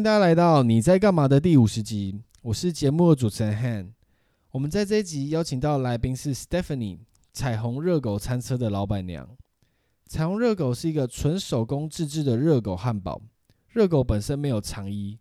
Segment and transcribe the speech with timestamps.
[0.00, 3.92] 迎大家来到你在干嘛的第五十集，我是节目的主持人 Han。
[4.50, 7.00] 我们在这一集邀请到来宾是 Stephanie，
[7.34, 9.28] 彩虹热狗餐车的老板娘。
[10.06, 13.20] 彩虹热狗是一个纯手工自制的热狗汉堡，
[13.68, 15.18] 热狗本身没有肠衣，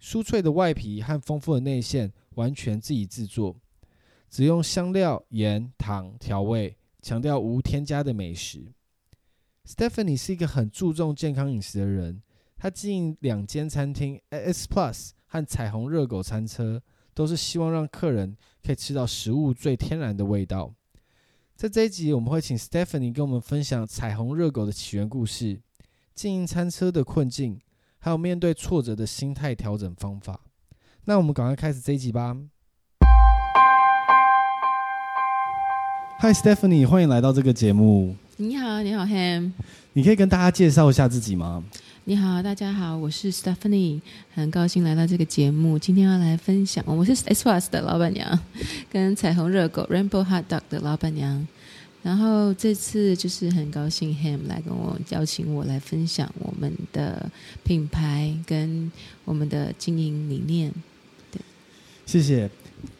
[0.00, 3.54] 酥脆的外皮和丰富的内馅完全自己制作，
[4.30, 8.72] 只用香料、盐、糖调味，强调无添加的美食。
[9.66, 12.22] Stephanie 是一个很注重健康饮食的人。
[12.62, 16.80] 他经营两间餐厅，S Plus 和彩虹热狗餐车，
[17.12, 20.72] 都是希望让客人可以吃到食物最天然的味道。
[21.56, 25.60] 在这一集，我们会请 Stephanie 跟我们分享彩虹热狗的起源故事、
[26.14, 27.58] 经营餐车的困境，
[27.98, 30.42] 还有面对挫折的心态调整方法。
[31.06, 32.36] 那我们赶快开始这一集吧。
[36.20, 38.14] Hi Stephanie，欢迎来到这个节目。
[38.36, 39.50] 你好，你好 Ham。
[39.94, 41.64] 你可以跟大家介绍一下自己吗？
[42.04, 44.00] 你好，大家好，我是 Stephanie，
[44.34, 45.78] 很高兴来到这个节目。
[45.78, 48.36] 今天要来分享，我是 S Plus 的老板娘，
[48.90, 51.46] 跟彩虹热狗 Rainbow Hot Dog 的老板娘。
[52.02, 57.30] 然后这次就是很高兴 Ham 来跟我邀请我来分享我们的
[57.62, 58.90] 品牌跟
[59.24, 60.72] 我们的经营理念。
[61.30, 61.40] 对，
[62.04, 62.50] 谢谢。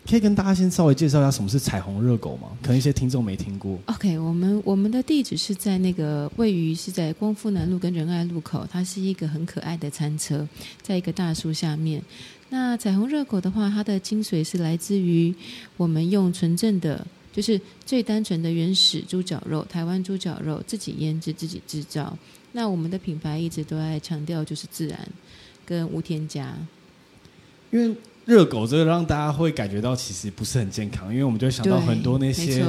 [0.08, 2.48] 可以跟大家先稍微介绍一下什么是彩虹热狗吗？
[2.60, 3.78] 可能一些听众没听过。
[3.86, 10.46] OK，我们我们的地址是在那个位于是在光复南路跟仁爱路口，它是一个很可爱的餐车，
[10.82, 12.02] 在一个大树下面。
[12.50, 15.34] 那彩虹热狗的话，它的精髓是来自于
[15.76, 22.18] 我们用纯正的，就是最单纯的原始猪脚肉，台湾猪脚肉自己腌制自己制造。
[22.50, 24.98] 那我们的品牌一直都在强调就是自然
[25.64, 26.54] 跟无添加，
[27.70, 27.96] 因为。
[28.24, 32.64] 热狗这个让大家会感觉到其实不是很健康，因为我们就会想到很多那些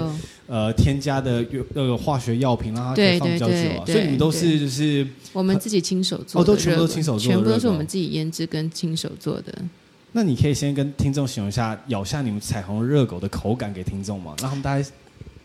[0.48, 3.86] 呃添加的那个化学药品，让它可以放比较久啊。
[3.86, 9.53] 所以你们都是就是我们自己亲手做的，哦，都全部都亲手做的，全部都是我们自己腌制跟亲手做的。
[10.12, 14.35] 那你可以先跟听众形容一下咬下你们彩虹热狗的口感给听众吗？
[14.41, 14.90] 让他们大家。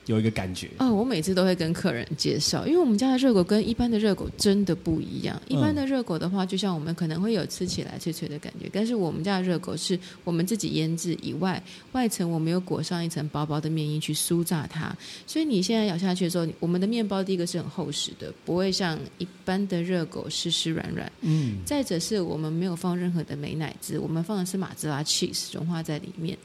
[0.09, 5.41] 有一个感觉哦，我每次都会跟客人介绍，因为我们家的热狗跟一般的热狗真的不一样。
[5.49, 14.97] 一般的热狗的话，就像我们可能会有吃起来脆脆的感觉，但是我们家的热狗是我们自己腌制以外，外层我们有裹上一层薄薄的面衣去酥炸它，
[15.27, 21.13] 所以你现在咬下去的时候，我们的面包第一个是很厚实的，不会像一般的热狗湿湿软软。
[21.21, 26.39] 嗯，再者是我们没有放任何的美乃滋，我们放的是马自拉 cheese 融化在里面。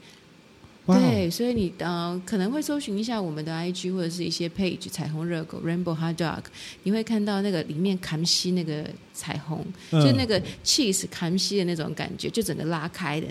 [0.86, 6.42] 对，所以你呃可能会搜寻一下我们的 IG 或者是一些 page 彩虹热狗 Rainbow Hot Dog，
[6.82, 8.84] 你会看到那个里面卡西那个
[9.14, 13.28] 彩虹，嗯、就那个 cheese 卡西的那种感觉，就整个拉开的，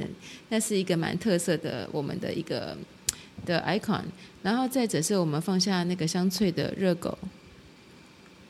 [0.49, 2.75] 那是一个蛮特色的我们的一个
[3.45, 4.01] 的 icon。
[4.41, 7.15] 然后再者是我们放下那个香脆的热狗。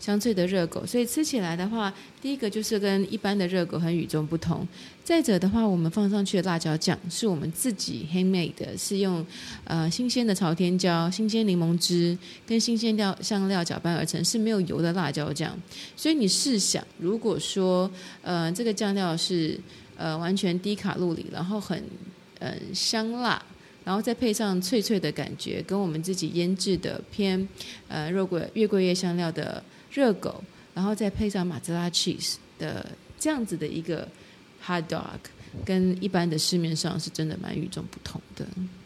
[0.03, 4.67] 香脆的热狗，所以吃起来的话，第一个就是跟一般的热狗很与众不同。
[5.01, 9.25] 再者的话，我们放上去的辣椒酱是我们自己 handmade 的，是用
[9.63, 15.57] 呃新鲜的朝天椒、新鲜柠檬汁跟新鲜料香料搅拌而成，是没有油的辣椒酱。
[15.95, 17.89] 所以你试想，如果说
[18.23, 19.57] 呃这个酱料是
[19.95, 21.79] 呃完全低卡路里，然后很
[22.39, 23.41] 嗯、呃、香辣，
[23.85, 27.47] 然后再配上脆脆的感觉，跟我们自己腌制的偏
[27.87, 29.63] 呃肉桂月桂叶香料的。
[29.93, 30.43] 热狗，
[30.73, 32.85] 然后再配上马兹拉 cheese 的
[33.19, 34.07] 这样子的一个
[34.65, 35.19] hot dog，
[35.63, 38.45] 跟一般的市面上是真的蛮与众不同的。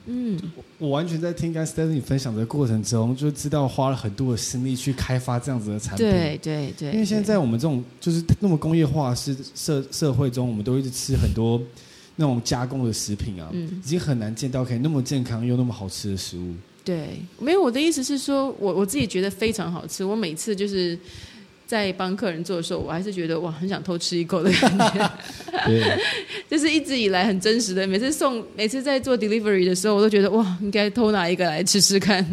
[0.09, 0.40] 嗯，
[0.78, 6.09] 我完全在听刚 Stephanie 分享的过程中，就知道花了很多的心力去开发这样子的产品。
[6.09, 6.91] 对对对。
[6.94, 11.62] 因为现在在我们这种就是那么工业化是社社会中，我们都一直吃很多
[12.16, 16.53] 那种加工的食品啊，嗯，已经很难见到可以那么健康又那么好吃的食物。
[16.88, 20.06] 对，没有，我的意思是说，我我自己觉得非常好吃。
[20.06, 20.98] 我每次就是
[21.66, 25.12] 在帮客人做的时候，我还是觉得哇，很想偷吃一口的感觉。
[25.68, 26.00] 对，
[26.50, 27.86] 就是一直以来很真实的。
[27.86, 32.26] 每次送，每次在做 delivery 的时候，我都觉得哇，应该偷拿一个来吃吃看。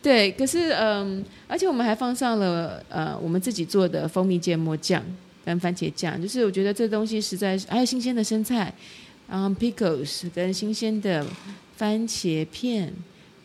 [0.00, 5.02] 对，可是嗯，而且我们还放上了呃，我们自己做的蜂蜜芥末酱
[5.44, 8.72] 跟番茄酱，就是我觉得这东西实在是还有新鲜的生菜，
[9.28, 11.26] 然后 pickles 跟新鲜的
[11.76, 12.92] 番茄片。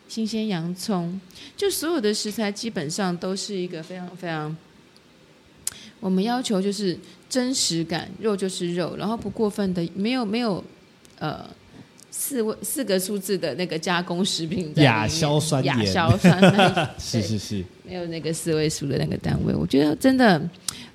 [0.08, 1.20] 新鲜洋葱，
[1.54, 4.56] 就所有的食材基本上都是一个非常非常，
[6.00, 10.64] 我们要求就是真实感，肉就是肉，然后不过分的，没有没有
[11.18, 11.44] 呃
[12.10, 16.40] 四位四个数字的那个加工食品在亚硝酸亚硝酸，
[16.98, 20.38] 是是是，没有那个四位数的那个单位，我觉得真的，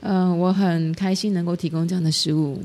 [0.02, 2.60] 嗯、呃，我很开心能够提供这样的食物。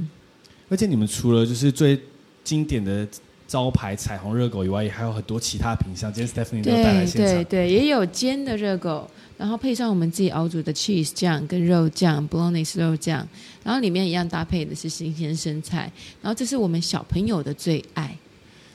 [0.71, 2.01] 而且你们除了就是最
[2.43, 3.07] 经典的。
[3.49, 6.13] 招牌彩虹热狗以外，也还有很多其他品相。
[6.13, 7.45] 今天 Stephanie 都带来现场，对。
[7.45, 7.45] 对。
[7.45, 13.27] 对，也有煎的热狗，然后配上我们自己熬煮的 cheese 酱跟肉酱，Bolognese 肉酱，
[13.65, 15.91] 然后里面一样搭配的是新鲜生菜，
[16.21, 18.15] 然后这是我们小朋友的最爱，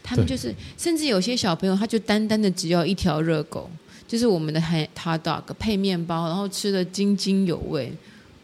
[0.02, 3.70] 他们就是甚至有些小朋友他就单单的只要一条热狗，
[4.08, 7.94] 就是我们的 hot dog 配面包，然后吃的津津有味，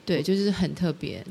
[0.06, 1.26] 对，就是很特别。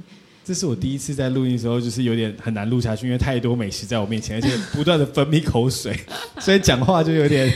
[0.49, 5.95] 这是我第一次在录音的时候，就是有点很难录下去，因为太多美食在我面前，而且不断的分泌口水，
[6.41, 7.53] 所以讲话就有点。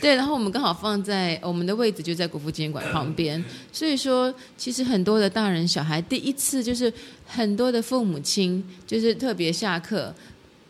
[0.00, 6.90] 对，然后我们刚好放在我们的位置就在国父纪念馆旁边，所以说其实很多的大人小孩第一次就是
[7.26, 10.10] 很多的父母亲就是特别下课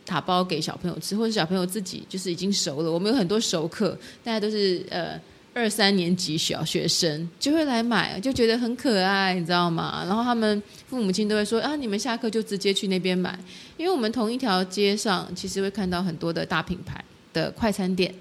[0.05, 2.91] 打包给小朋友吃，或者小朋友自己就是已经熟了。
[2.91, 5.11] 我们有很多熟客，大家都是呃。
[5.53, 10.05] 二三年级小学生就会来买，就觉得很可爱，你知道吗？
[10.07, 13.37] 然后他们父母亲都会说啊，你们下课就直接去那边买，
[13.77, 18.15] 因为我们同一条街上其实会看到很多的大品牌的快餐店，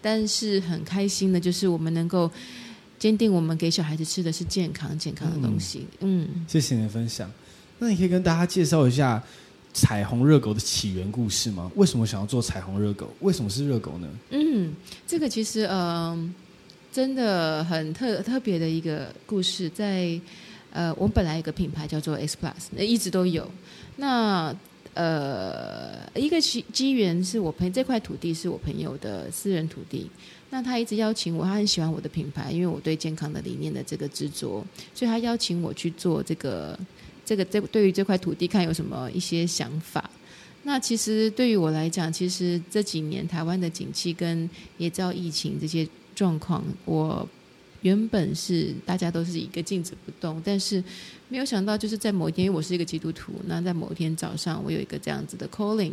[0.00, 2.30] 但是很开心的就是我们能够
[2.98, 5.86] 坚定我们给小孩子吃的是健康健康的东西。
[6.00, 7.30] 嗯，嗯，谢谢你的分享。
[7.78, 9.22] 那你可以跟大家介绍一下
[9.74, 11.70] 彩虹热狗的起源故事吗？
[11.76, 13.10] 为什么想要做彩虹热狗？
[13.20, 14.08] 为什么是热狗呢？
[14.30, 14.72] 嗯，
[15.06, 15.68] 这个其实嗯。
[15.68, 16.34] 呃
[16.94, 20.16] 真的很特特别的一个故事，在
[20.70, 23.50] 呃，我本来有个品牌叫做 S Plus，那一直都有。
[23.96, 24.54] 那
[24.92, 30.08] 呃，一个机机缘是我朋友这块土地是我朋友的私人土地，
[30.50, 34.64] 那他一直邀请我，他很喜欢我的品牌，因为我对健康的理念的这个执着，
[34.94, 36.78] 所以他邀请我去做这个
[37.24, 40.08] 这个这对于这块土地看有什么一些想法。
[40.62, 44.48] 那其实对于我来讲，其实这几年台湾的景气跟
[44.78, 45.84] 也知道疫情这些。
[46.14, 47.28] 状况，我
[47.82, 50.82] 原本是大家都是一个静止不动，但是
[51.28, 55.92] 没有想到，就是在某一天，因为我是一个基督徒，那在某一天早上，我有一个这样子的 calling，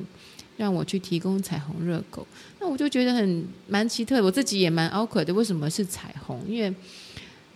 [0.56, 2.26] 让我去提供彩虹热狗，
[2.60, 6.40] 那我就觉得很蛮奇特，我自己也蛮 awkward 的，为什么是彩虹？
[6.48, 6.74] 因为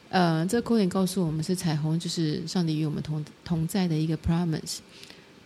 [0.09, 4.77] 呃，这个 calling 告诉我们是彩虹，就是上帝与我们同同在的一个 promise。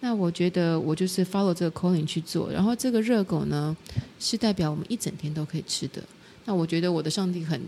[0.01, 3.75] 那我觉得我就是 follow 这个 calling 去做，然后这个热狗呢，
[4.19, 6.01] 是代表我们一整天都可以吃的。
[6.49, 7.61] 那我觉得我的上帝很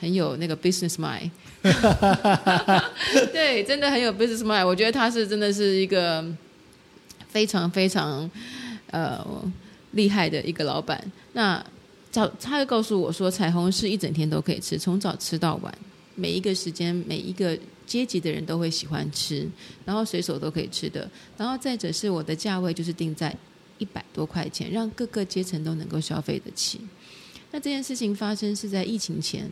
[0.00, 1.30] 很有那个 business mind，
[3.30, 4.66] 对，真的很有 business mind。
[4.66, 6.24] 我觉得他是真的是一个
[7.28, 8.30] 非常非常
[8.90, 9.22] 呃
[9.90, 10.98] 厉害的一个老板。
[11.34, 11.62] 那
[12.10, 15.70] 早他就告诉我说，彩虹是一整天都可以吃，从早吃到晚，
[16.14, 19.46] 每一个时间每一个阶级的人都会喜欢吃，
[19.84, 21.06] 然后随手都可以吃的。
[21.36, 23.36] 然后再者是我的价位就是定在
[23.76, 26.80] 一百多块钱，让各个阶层都能够消费得起。
[27.54, 29.48] 那这件事情发生是在疫情前，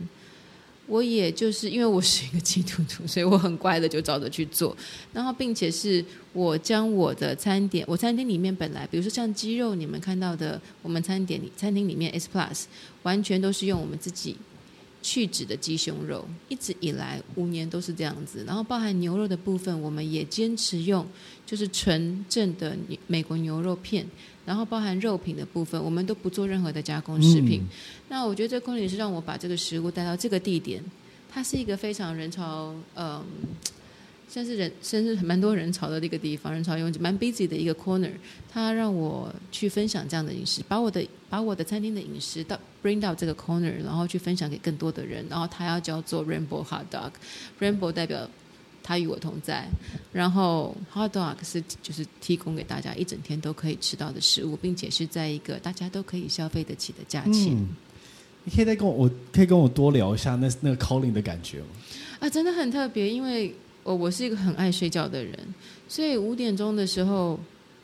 [0.87, 4.75] 我也就是因为我是一个基督徒，所以我很乖的就照着去做。
[5.13, 6.03] 然后，并且是
[6.33, 12.63] 我将我的餐点，我餐厅里面本来，比如说像鸡肉，你们看到的，我们餐点里餐厅里面 S Plus
[13.03, 14.35] 完全都是用我们自己
[15.01, 18.43] 去脂的鸡胸肉，一直以来五年都是这样子。
[18.45, 21.07] 然后，包含牛肉的部分，我们也坚持用
[21.45, 22.75] 就是纯正的
[23.07, 24.05] 美国牛肉片。
[24.45, 27.61] 然后包含肉品的部分，我们都不做任何的加工食品。
[27.61, 27.69] 嗯、
[28.09, 30.83] 那我觉得这个 calling 是让我把这个食物带到这个地点，
[31.31, 33.23] 它是一个非常人潮，嗯，
[34.27, 38.11] 算是人，甚至蛮多人潮的一个地方，人潮拥挤，蛮 busy 的一个 corner。
[38.51, 45.25] 它让我去分享这样的饮食，把我的把我的餐厅的饮食到 bring 到这个 corner，然后去分享给更多的人。
[45.29, 48.29] 然后它要叫做 Rainbow Hot Dog，Rainbow 代表。
[48.83, 49.65] 他与我同在，
[50.11, 57.53] 然后 hot dog 是就是提供给大家一整天都可以吃到的食物，并且是在一个大家都可以消费得起的价钱。
[57.57, 57.69] 嗯，
[58.43, 61.67] 你可以再跟我，我可以跟我多聊一下那那个 calling 的感觉吗？
[62.19, 65.39] 啊，真的很特别，因为我我是一个很爱睡觉的人，
[65.87, 67.39] 所以五点钟的时候。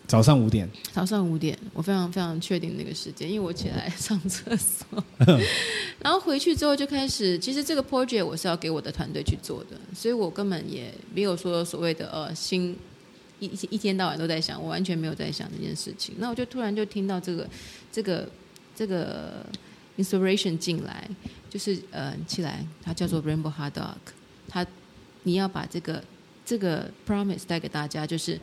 [0.10, 5.04] 早上五点，早上五点，我非常非常确定那个时间，因为我起来上厕所，
[6.02, 7.38] 然后回去之后就开始。
[7.38, 12.76] 其实这个 project 我是要给我的团队去做的，所以我根本也没有说所谓的呃心
[13.40, 16.16] 一一天到晚都在想，我完全没有在想这件事情。
[16.18, 17.48] 那我就突然就听到这个
[17.92, 18.28] 这个
[18.76, 19.46] 这个
[20.00, 21.08] inspiration 进来，
[21.52, 23.94] 就是呃起来，它叫做 Rainbow Hot Dog，
[24.48, 24.66] 它
[25.22, 26.04] 你要把这个
[26.44, 28.40] 这个 promise 带给大家，就是。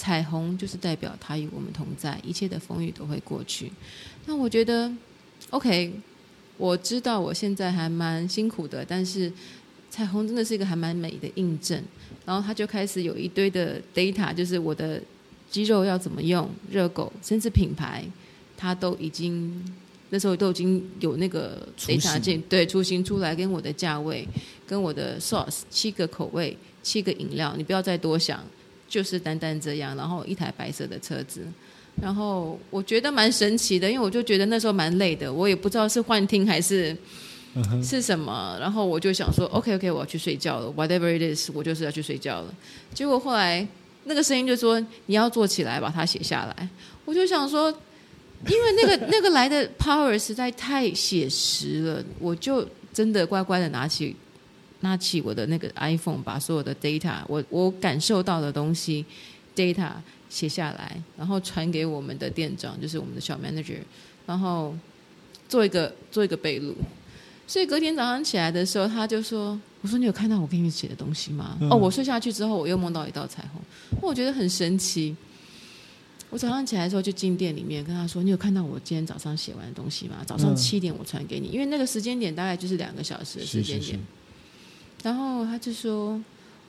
[0.00, 3.70] 彩虹就是代表他与我们同在，一切的风雨都会过去。
[4.24, 4.90] 那我觉得
[5.50, 5.92] ，OK，
[6.56, 9.30] 我知道我现在还蛮辛苦的，但是
[9.90, 11.78] 彩虹真的是一个还蛮美的印证。
[12.24, 15.02] 然后他就开始有一堆的 data，就是我的
[15.50, 18.02] 肌肉要怎么用，热狗甚至品牌，
[18.56, 19.62] 他都已经
[20.08, 24.26] 那时候都已经有那个 data 进对雏形出来，跟我的价位，
[24.66, 28.42] 跟我的 sauce 七个口味，七个饮料，你不要再多想。
[28.90, 31.40] 就是单单这样，然后一台白色的车子，
[32.02, 36.94] 然后我觉得蛮神奇的，因为我就觉得那时候蛮累的，我也不知道是幻听还是
[37.82, 38.58] 是什么。
[38.60, 42.54] 然后我就想说，OK OK，我要去睡觉了，whatever it is，我就是要去睡觉了。
[42.92, 43.66] 结果后来
[44.04, 46.68] 那个声音就说你要坐起来把它写下来。
[47.04, 47.70] 我就想说，
[48.48, 54.16] 因为那个那个来的 power 实在太写实了，我就真的乖乖的拿起
[54.80, 59.04] 拿起我的那个 iPhone，把所有的 data，我我感受到的东西
[59.56, 59.92] data。
[60.30, 63.78] 写下来，然后传给我们的店长，就是我们的小 manager，
[64.24, 64.72] 然后
[65.48, 66.72] 做一个做一个备录。
[67.48, 73.60] 所以隔天早上起来的时候，他就说：“我说你有看到我给你写的东西吗？”嗯、哦，我睡下去之后，我又梦到一道彩虹，
[74.00, 75.16] 我觉得很神奇。
[76.28, 80.18] 我早上起来的时候就进店里面跟他说：“你有看到我今天早上写完的东西吗？
[80.24, 83.82] 早上七点我传给你，因为那个时间点大概就是两个小时的时间点。
[83.82, 83.98] 是是是”
[85.02, 86.20] 然后他就说：“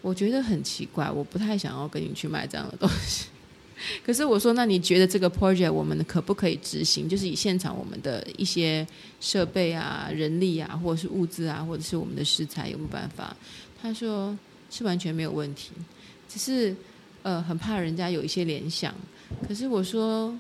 [0.02, 3.28] 我觉得很奇怪，我不太想要跟你去卖这样的东西。
[4.06, 7.10] ”可是我说，那你觉得这个 project 我们可不可以执行？
[7.10, 8.88] 就是以现场我们的一些
[9.20, 13.36] 设备啊、人力啊，或者是物资啊，或者是我们的食材有没有办法？
[13.82, 14.38] 他说
[14.70, 15.72] 是完全没有问题，
[16.30, 16.76] 只是
[17.24, 18.94] 呃很怕人家有一些联想。
[19.48, 20.34] 可是我说。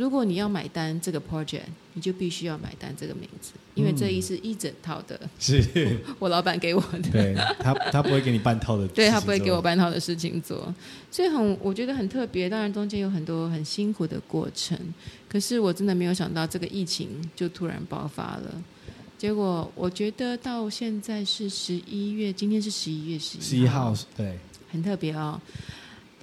[0.00, 1.60] 如果你要买单这个 project，
[1.92, 5.62] 你就必须要买单这个名字，因为这一是一整套的，是
[6.18, 7.10] 我老板给我的。
[7.12, 10.74] 对他，他不会给你半套的， 对他不会给我半套的事情做，
[11.10, 12.48] 所以很我觉得很特别。
[12.48, 14.74] 当然中间有很多很辛苦的过程，
[15.28, 18.62] 可是我真的没有想到这个疫情就突然爆发了。
[19.18, 24.38] 结果我觉得到现在是十一月，今天是十一月十一号，十一号，对，
[24.72, 25.38] 很特别哦。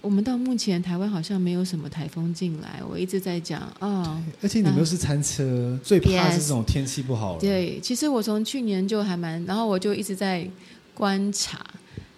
[0.01, 3.75] 我们到目前台湾好像没有什么台风进来，我一直在讲啊。
[3.79, 7.37] 哦、而且你们又是餐车，最怕是这种天气不好。
[7.39, 10.47] 对，其实我从去年就还蛮，然后我就一直在
[10.93, 11.65] 观察，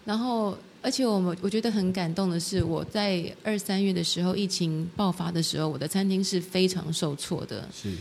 [0.05, 7.67] 然后而且我们我觉得很感动的是，我在二三月的时候疫情爆发的时候，我的餐厅是非常受挫的。
[7.74, 7.93] 是，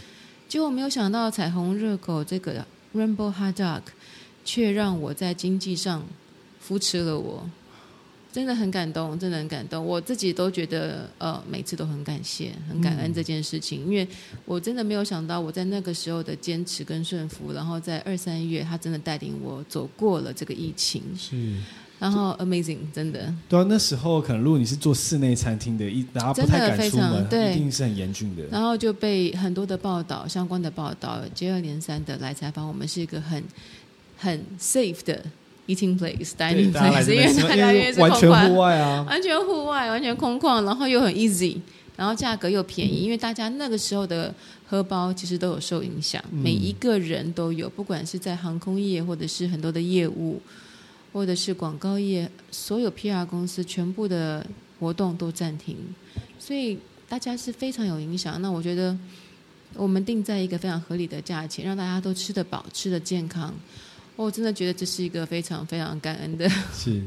[0.49, 3.83] 结果没有想到彩虹热狗这个 Rainbow Hot Dog
[4.45, 6.05] 却让我在经济上
[6.61, 7.49] 扶持了我。
[8.39, 9.85] 真的很感动，真的很感动。
[9.85, 14.07] 我自己都觉得，呃，每次都很感谢、很感恩这件事情，嗯、因为
[14.45, 21.03] 我真的没有想到，我在那个时候的坚持跟顺服，然后在二三月，他真的带领我走过了这个疫情。
[21.19, 21.57] 是，
[21.99, 23.35] 然后 amazing，真的。
[23.49, 28.45] 对啊，那时候可能如果你是做室内餐厅的，一然后不太敢出门，对，一定是很严峻的。
[28.53, 33.43] 然后就被很多的报道、相关的报道接二连三的来采访，我们是一个很
[34.17, 35.25] 很 safe 的。
[35.69, 41.59] Eating place, dining place，因为大家因为是完全户外啊，完全户外，完全空旷，然后又很 easy，
[41.95, 44.35] 然后价格又便宜，因为大家那个时候的
[44.67, 50.41] 荷包其实都有受影响，每一个人都有，不管是在航空业或者是很多的业务，
[51.13, 54.47] 或者是广告业，所有 PR 公司全部的
[54.81, 55.77] 活动都暂停，
[56.39, 56.79] 所以
[57.11, 58.41] 大家是非常有影响。
[58.41, 58.97] 那我觉得
[59.75, 63.53] 我们定在一个非常合理的价钱，让大家都吃得饱，吃得健康。
[64.25, 66.49] 我真的觉得这是一个非常非常感恩的。
[66.75, 67.03] 是，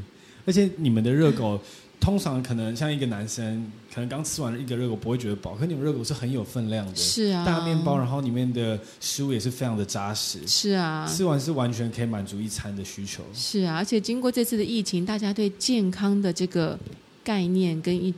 [0.46, 1.60] 而且你们的热狗
[2.00, 13.22] 通常可能像一个男生，可能刚吃完了一个热狗不会觉得饱，可你们热狗是很有分量的，是啊，大面包，然后里面的食物也是非常的扎实，是啊，吃完是完全可以满足一餐的需求。
[13.34, 16.78] 是啊，而且经过这次的疫情，大家对健康的这个
[17.22, 18.12] 概念跟一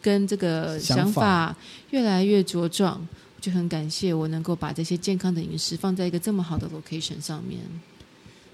[0.00, 1.56] 跟这个想法
[1.90, 3.04] 越来越茁壮，
[3.40, 7.60] 就很感谢我能够把这些健康的饮食放在一个这么好的 location 上面。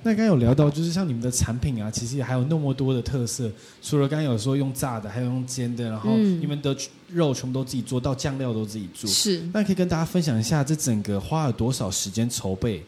[0.05, 3.51] 那刚刚有聊到，就是像你们的产品啊，其实也还有那么多的特色。
[3.81, 6.77] 除了刚刚有说用炸的，还有用煎的，然后你们的
[7.09, 9.09] 肉全部都自己做到，酱料都自己做。
[9.09, 9.41] 是。
[9.55, 12.83] 那可以跟大家分享一下，这整个花了多少时间筹备，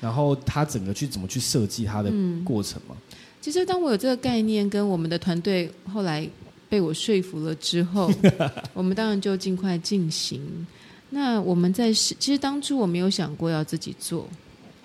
[0.00, 2.12] 然后它整个去怎么去设计它的
[2.44, 2.96] 过程吗？
[2.98, 6.28] 嗯，其实当我有这个概念，跟我们的团队后来
[6.68, 8.10] 被我说服了之后，
[8.74, 10.66] 我们当然就尽快进行。
[11.10, 14.28] 那我们在其实当初我没有想过要自己做。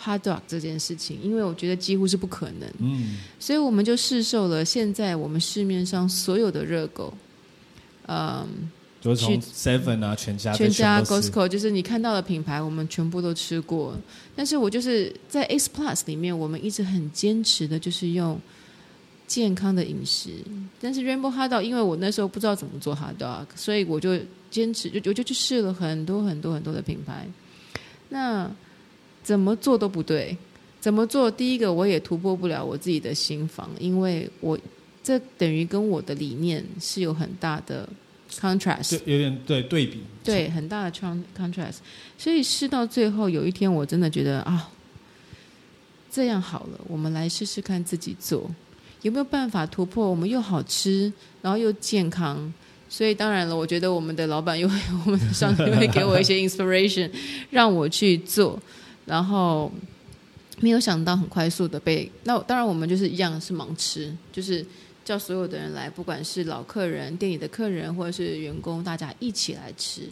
[0.03, 4.65] Hot dog 这件事情，因为我觉得几乎是不可能，嗯，所以我们就试售了。
[4.65, 7.13] 现在我们市面上所有的热狗，
[8.07, 8.47] 嗯，
[8.99, 13.95] 就是从 Seven 啊、全家、全家、Costco，就是你看到的品牌，我们全部都吃过。
[14.35, 18.39] 但是我就是在 X Plus 里面，我们一直很坚持的，就是用
[19.27, 20.31] 健康的饮食。
[20.79, 27.27] 但是 Rainbow Hot Dog，因为我那时候不知道怎么做 Hot Dog，所以我就坚持，就我就去试了很多很多很多的品牌。
[28.09, 28.49] 那
[29.23, 30.35] 怎么做都不对，
[30.79, 31.29] 怎么做？
[31.29, 34.57] 第一个，我也突破不了我自己的心房，因为我
[35.03, 37.87] 这等于跟我的理念是有很大的
[38.31, 40.91] contrast，有点对对比，对很大的
[41.37, 41.77] contrast。
[42.17, 44.69] 所以试到最后，有一天我真的觉得啊，
[46.11, 48.49] 这样好了，我们来试试看自己做
[49.01, 51.11] 有没有办法突破，我们又好吃，
[51.41, 52.51] 然后又健康，
[52.89, 54.75] 所以当然了，我觉得我们的老板又会，
[55.05, 57.09] 我们的上司会给我一些 inspiration，
[57.49, 58.59] 让我去做。
[59.05, 59.71] 然后
[60.59, 64.65] 没有想到很快速的被那当然我们就是一样是盲吃，就是
[65.03, 70.03] 叫所有的人来，不管是老客人、店里的客人或者是员工，大家一起来吃。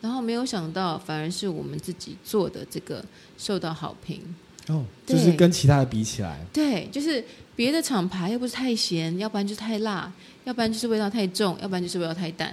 [0.00, 3.04] 然后没有想到，反而是我们自己做的这个
[3.38, 4.20] 受到好评。
[4.68, 10.12] 哦，就是跟其他的比起来，对，就是别的厂牌又不是太咸，要不然就是太辣。
[10.44, 12.52] 要不然就是味道太重，要不然就是味道太淡，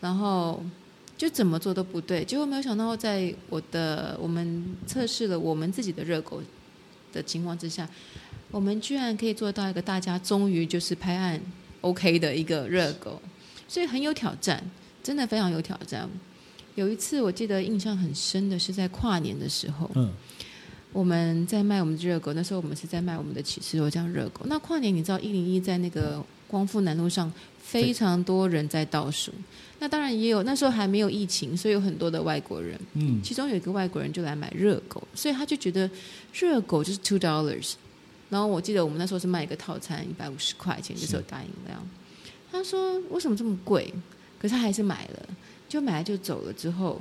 [0.00, 0.64] 然后
[1.18, 2.24] 就怎么做都不对。
[2.24, 6.40] 结果没有想到，在我的我们测试了我们自己的热狗
[7.12, 7.86] 的情况之下，
[8.50, 11.38] 我们居然可以做到一个大家终于就是拍案
[11.80, 13.20] OK 的一个热狗，
[13.66, 14.64] 所以很有挑战，
[15.02, 16.08] 真的非常有挑战。
[16.76, 20.12] 有一次我记得印象很深的是在跨年的时候，嗯，
[20.92, 24.42] 我们在卖我们的热狗，那时候我们是在卖我们的起司肉酱热狗。
[24.46, 26.24] 那跨年你知道一零一在那个。
[26.48, 27.30] 光复南路上
[27.62, 29.30] 非常多人在倒数，
[29.80, 32.78] 那当然也有那时候还没有疫情，所以有很多的外国人。
[32.94, 35.88] 嗯，其中有一个外国人就来买热狗，所以他就觉得
[36.32, 37.74] 热狗就是 two dollars。
[38.28, 41.76] 然后我记得我们那时候是卖一个套餐一百五十块钱，就是有大饮料。
[42.50, 43.92] 他说为什么这么贵？
[44.40, 45.28] 可是他还是买了，
[45.68, 46.52] 就买了就走了。
[46.52, 47.00] 之后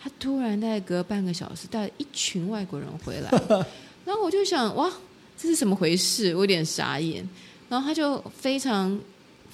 [0.00, 3.30] 他突然在隔半个小时带了一群外国人回来，
[4.04, 4.90] 然后我就想哇，
[5.36, 6.34] 这是怎么回事？
[6.34, 7.28] 我有点傻眼。
[7.68, 8.98] 然后他就非常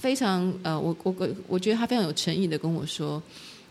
[0.04, 3.22] 非常呃，我我我我觉得他非常有诚意的跟我说，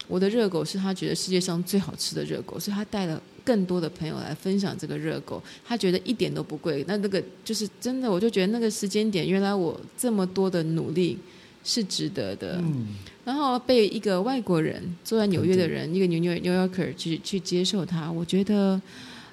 [0.08, 6.84] 我的热狗是他觉得世界上最好吃的热狗，所以他带了更多的朋友来分享这个热狗，他觉得一点都不贵。
[6.88, 11.20] 那那个就是真的，我就觉得那个时间点，原来我这么多的努力
[11.64, 12.58] 是值得的。
[12.64, 12.96] 嗯。
[13.24, 18.82] 然后被一个外国人坐在纽约的人，一个纽约 New Yorker 去去接受他，我觉得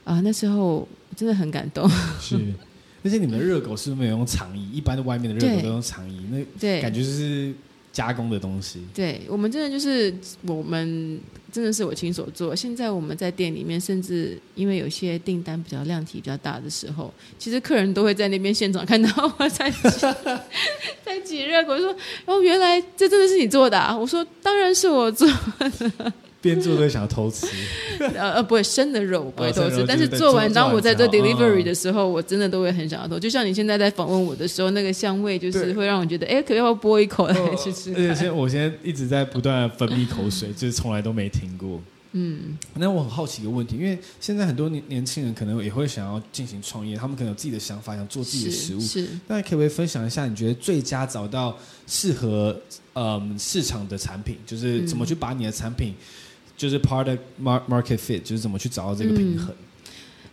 [0.04, 1.88] 啊、呃，那时候真的很感动。
[2.20, 2.36] 是。
[3.02, 4.70] 而且你们的热狗是不是没有用肠衣？
[4.72, 7.52] 一般的外面的热狗都用肠衣，那感觉就是
[7.92, 8.80] 加工的东西。
[8.94, 11.18] 对，我们真的就是我们
[11.50, 12.54] 真的是我亲手做。
[12.54, 19.78] 现在我们在店里面，甚至因为有些订单比较量体比较大的时候，其实客人都会在那边现场看到我 在挤
[21.04, 21.94] 在挤热狗，说
[22.26, 25.26] ：“哦，原来这真的是你做的啊！”我说：“当然是我做
[25.58, 27.46] 的。”边做都想要偷吃，
[28.14, 33.18] 呃呃，不会生的肉不会偷吃，但是做完，当我在做 delivery 的时候，我真的都会很想要偷。
[33.18, 37.90] 就像你现在在访问我的时候，那个香味就是会让我觉得，哎，可要不要剥一口来吃吃？
[37.92, 41.80] 而且现我现在一直在不断的分泌口水， 就是从来都没停过。
[42.12, 48.80] 嗯，那我很好奇一个问题，因为现在很多年年轻人可能也会想要进行创业，他们可能有自己的想法，想做自己的食物。
[48.80, 52.58] 是，那可不可以分享一下，你觉得最佳找到适合
[52.94, 55.94] 嗯市场的产品，就是怎么去把你的产品。
[56.60, 59.48] 就是 product market fit，就是怎么去找到这个平衡。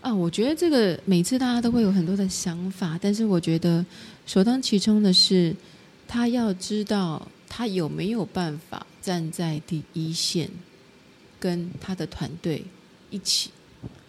[0.01, 3.85] 嗯、啊，我觉得这个每次大家都会有很多的想法，但是我觉得
[4.25, 5.55] 首当其冲的是，
[6.05, 10.49] 他要知道他有没有办法站在第一线，
[11.39, 12.61] 跟他的团队
[13.09, 13.49] 一起。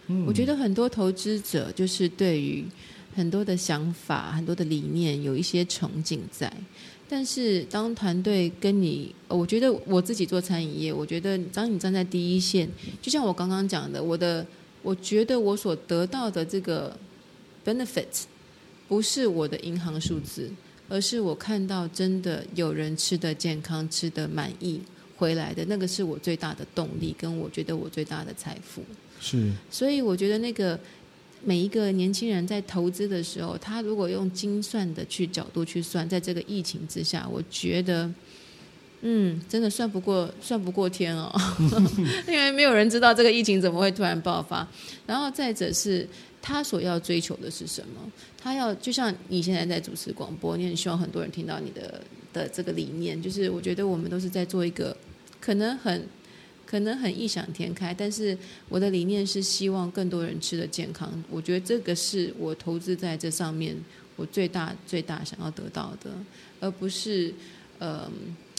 [0.08, 2.64] 嗯、我觉得很多投资者就是对于
[3.14, 6.52] 很多的想法、很多的理念有一些憧憬在。
[7.10, 12.68] 但是，当团队跟你，我觉得我自己做餐饮业，我觉得当你站在第一线，
[13.00, 14.46] 就像我刚刚讲的，我的，
[14.82, 16.94] 我觉得我所得到的这个
[17.64, 18.24] benefit，
[18.86, 20.50] 不是我的银行数字，
[20.88, 24.80] 而是我看到真的有人吃的健康、吃的满意
[25.16, 28.82] 回来的，那个是我最大的动力，跟我觉得我最大的财富。
[29.18, 30.78] 是，所以我觉得那个。
[31.44, 38.10] 每一个年轻人在投资的时候，他如果用精算的去角度去算，在这个疫情之下，我觉得，
[39.02, 41.32] 嗯，真的算不过，算不过天哦，
[42.26, 44.66] 因为没有人知道这个疫情怎么会突然爆发。
[45.06, 46.06] 然后再者是，
[46.42, 48.12] 他所要追求的是什么？
[48.36, 54.96] 他要就像你现在在主持广播，你很希望很多人听到你的的这个理念，就是我觉得我们都是在做一个
[55.40, 56.06] 可能很。
[56.68, 58.36] 可能很异想天开，但是
[58.68, 61.10] 我的理念是希望更多人吃得健康。
[61.30, 63.74] 我觉得这个是我投资在这上面，
[64.16, 66.10] 我最大最大想要得到的，
[66.60, 67.32] 而不是
[67.78, 68.06] 呃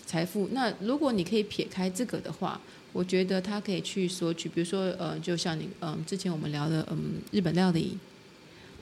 [0.08, 0.50] 财富。
[0.54, 2.60] 那如果你可以撇开这个的话，
[2.94, 7.96] 我觉得他可以去索取，比如说呃，就像你嗯、之前我们聊的嗯日本料理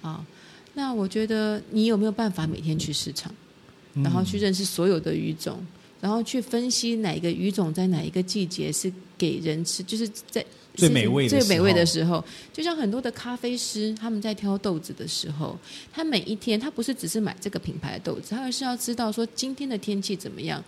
[0.01, 0.25] 啊，
[0.73, 3.29] 那我觉得你有没有办法每天去市场，
[3.95, 5.59] 然后去认识所有的鱼种？
[5.99, 12.23] 然后去分析哪个鱼种在哪一个季节是给人吃，就是在最美味最美味的时候。
[12.53, 15.57] 就像很多的咖啡师，他们在挑豆子的时候，
[15.91, 20.63] 他每一天他不是只是买这个品牌的豆子，他而是要知道说今天的天气怎么样，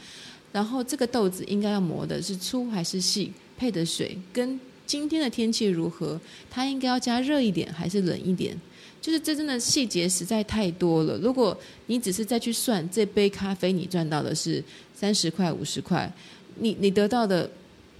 [0.52, 8.60] 然后这个豆子应该要磨的是粗还是细，配的水跟今天的天气如何，它应该要加热一点还是冷一点。
[9.02, 11.18] 就是这真的细节实在太多了。
[11.20, 14.62] 如果你只是再去算这杯咖啡，你赚到的是
[14.94, 16.12] 三十块、五十块，
[16.56, 17.50] 你你得到的，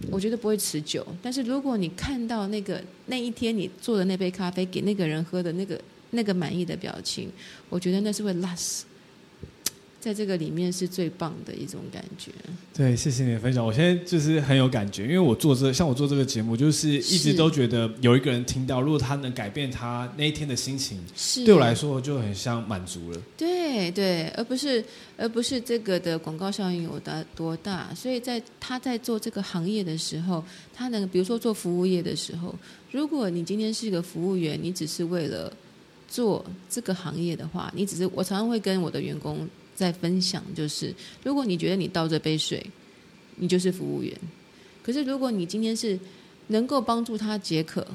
[0.10, 1.06] 我觉得不会持久。
[1.22, 5.82] 但是如果你看到那个那一天你做的那杯咖啡给那个人喝的那个
[6.12, 7.32] 那个满意的表情，
[7.70, 8.82] 我觉得那是会 last。
[10.00, 12.32] 在这个里面是最棒的一种感觉。
[12.74, 13.66] 对，谢谢你的分享。
[13.66, 23.22] 我现在就是很有感觉，因为我做这像我做这个节目，就是一直都觉得有一个人听到，如果他能改变他那一天的心情，是对我来说就很像满足了。
[23.38, 24.84] 对对，而不是
[25.18, 27.94] 而不是这个的广告效应有多多大。
[27.94, 32.56] 所以在他在做这个行业的时候，他能比如说做服务业的时候，
[32.92, 35.52] 如果你今天是一个服务员，你只是为了
[36.08, 39.46] 做这个行业的话，你只是我常常会跟我的员工。
[39.80, 42.70] 在分享就是，如果你觉得你倒这杯水，
[43.38, 44.14] 你就是服务员；
[44.84, 45.98] 可是如果你今天是
[46.48, 47.88] 能够帮助他解渴。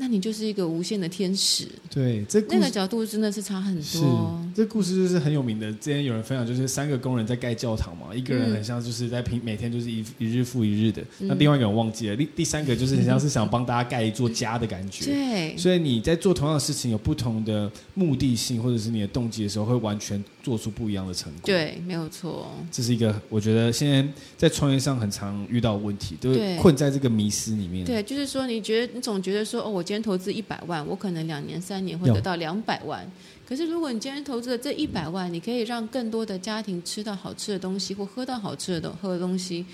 [0.00, 1.68] 那你就是一个无限的天使。
[1.90, 4.40] 对，这那个角度真的是差很多。
[4.54, 5.70] 这故事就是很有名的。
[5.74, 11.02] 之前有人分享，就是三个工人在盖教堂嘛，一个人很像就是在平每天就是一一日复一日的。
[11.20, 15.04] 嗯、那另外一个人忘记了，第第三个就是很像是想帮大家盖一座家的感觉。
[15.12, 15.54] 对。
[15.58, 21.42] 所以你在做同样的事情，有不同的目的性或者是你的动机的时候，会完全做出不一样的成果。
[21.44, 22.50] 对，没有错。
[22.72, 24.08] 这是一个我觉得现在
[24.38, 27.84] 在创业上很常遇到的问题，都困在这个迷失里面。
[27.84, 29.84] 对，就是说你觉得你总觉得说哦，我。
[29.90, 33.04] 今天投资一百万，我可能两年、三年会得到两百万。
[33.44, 39.66] 可是如果你今天投资的这一百万，你可以让更多的家庭吃到好吃的东西，或喝到好吃的东喝的东西，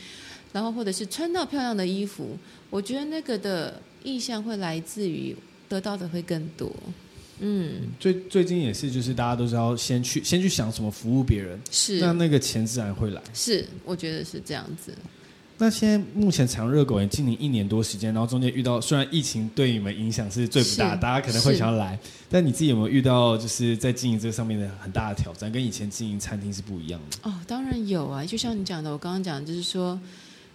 [0.55, 2.35] 然后或者是穿到漂亮的衣服，
[2.71, 5.37] 我觉得那个的意向会来自于
[5.69, 6.75] 得到的会更多。
[7.41, 13.21] 嗯，最最近也是，就是大家都是要先去先去想怎么服务别人，是那那个钱自然会来。
[13.35, 14.95] 是，我觉得是这样子。
[15.59, 27.31] 那现在目前彩虹热狗也经营一年多时间，然后中间遇到虽然疫情对你们影响是最不大，大家可能会想要来，但你自己有没有遇到就是在经营这上面的很大的挑战，跟以前经营餐厅是不一样的？
[27.31, 29.99] 哦，当然有啊，就像你讲的，我刚刚讲就是说。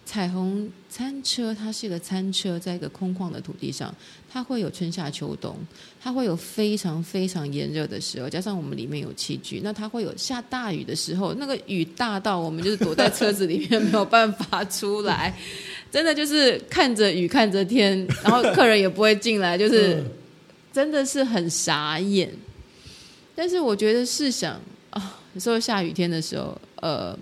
[0.04, 3.94] 彩虹餐车，它是一个餐车，在一个空旷的土地上，
[4.30, 5.56] 它会有春夏秋冬，
[6.02, 15.34] 它会有非常非常炎热的时候，加上我们里面有器具，那它会有下大雨的时候，那个雨大到我们就是躲在车子里面没有办法出来，
[15.90, 20.04] 真的就是看着雨看着天，然后客人也不会进来，就是
[20.72, 22.30] 真的是很傻眼。
[23.34, 24.60] 但是我觉得试想
[24.90, 27.18] 啊，有时候下雨天的时候，呃。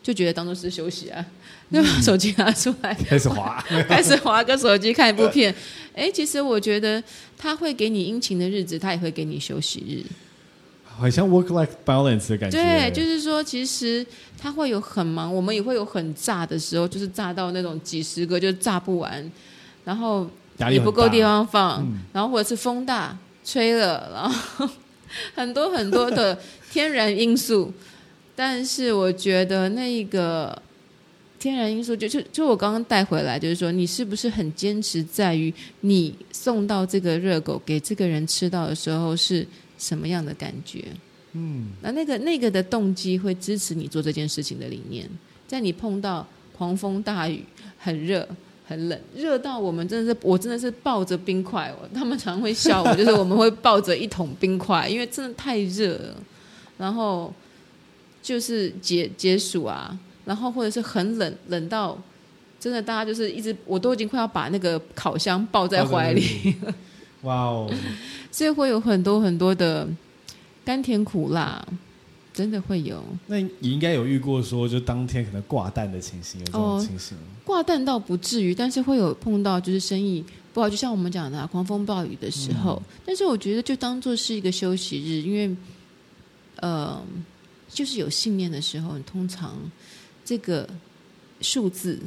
[0.00, 1.22] 就觉得当做是休息啊，
[1.72, 5.54] 就把手机拿出来开始滑， 开始滑个手机看一部片。
[5.94, 7.02] 哎，其实我觉得
[7.36, 10.06] 他会给你殷勤的日子，他也会给你休息日，
[10.84, 12.56] 好像 work-life balance 的感觉。
[12.56, 14.06] 对，就是说，其实
[14.40, 19.30] 他会有很忙，我们也会有很炸的时候，就是炸到那种几十个就炸不完，
[19.84, 20.28] 然后
[20.70, 24.68] 也不够地方放，嗯、然后或者是风大吹了，然后
[25.34, 26.38] 很多很多的
[26.70, 27.72] 天然因素。
[28.34, 30.56] 但是我觉得那个
[31.38, 39.46] 天然因素就，就就就我刚刚带回来，就是说你是不是很坚持在于你送到这个热狗给这个人吃到的时候是
[39.78, 40.84] 什么样的感觉？
[41.32, 45.08] 嗯，那那个那个的动机会支持你做这件事情的理念。
[45.46, 47.44] 在你碰到狂风大雨、
[47.78, 48.28] 很热、
[48.66, 56.22] 很冷，热到我们真的是我真的是抱着冰块， 他们常会笑我，就是我们会抱着一桶冰块，因为真的太热了，
[56.76, 57.32] 然后。
[58.20, 59.96] 就是解解暑啊，
[60.28, 61.98] 然后或者是很冷，冷到
[62.60, 66.54] 真的大家就是一直，我都已经快要把那个烤箱抱在怀里。
[67.22, 67.72] 哇哦！
[68.30, 69.88] 所以会有很多很多的
[70.66, 71.66] 甘甜苦辣，
[72.34, 73.02] 真的会有。
[73.26, 77.16] 那你应该有遇过说，就当天可能挂蛋的情形，有这种情形？
[77.16, 82.82] 哦，挂蛋倒不至于，但是会有碰到就是生意不好，就像我们讲的啊，狂风暴雨的时候。
[82.86, 83.00] 嗯。
[83.06, 85.56] 但是我觉得就当做是一个休息日，因为
[86.56, 87.02] 呃。
[87.70, 89.54] 就是有信念的时候，你通常
[90.28, 90.68] 这个
[91.40, 91.98] 数字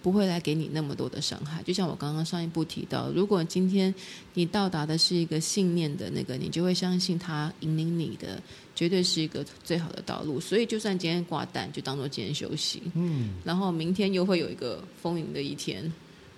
[0.00, 1.60] 不会来给你那么多的伤害。
[1.64, 3.92] 就像我刚刚上一步提到，如果今天
[4.34, 8.40] 你到达的是一个信念的那个，你就会相信它引领你的
[8.76, 10.38] 绝对是一个最好的道路。
[10.38, 12.80] 所以，就算今天挂蛋，就当做今天休息。
[12.94, 15.92] 嗯，然后明天又会有一个丰盈的一天。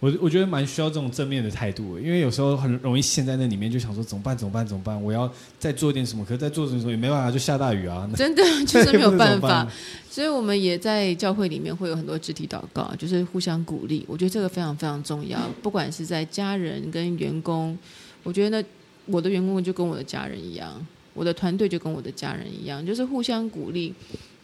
[0.06, 4.38] 我我觉得蛮需要这种正面的态度，因为有时候很容易陷在那里面，就想说怎么办？
[4.38, 4.64] 怎么办？
[4.64, 5.02] 怎么办？
[5.02, 6.24] 我要再做点什么？
[6.24, 8.08] 可是再做什么也没办法，就下大雨啊！
[8.14, 9.66] 真的 就是没有办法。
[10.08, 14.04] 所以我们也在教会里面会有很多肢体祷告，就是互相鼓励。
[14.06, 17.76] 我觉得这个非常非常重要，不管是在家人跟员工，
[18.22, 18.68] 我觉得呢，
[19.06, 23.92] 我的员工就跟我的家人一样，我的团队就跟我的家人一样，就是互相鼓励。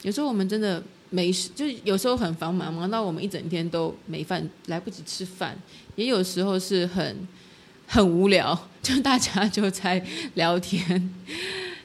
[0.02, 0.82] 有时候我们真的。
[1.14, 5.54] 没事，就是有时候很繁忙，忙到我们一整天都没饭，来不及吃饭。
[5.94, 7.28] 也有时候是很
[7.86, 10.02] 很无聊， 就大家就在
[10.34, 11.14] 聊天。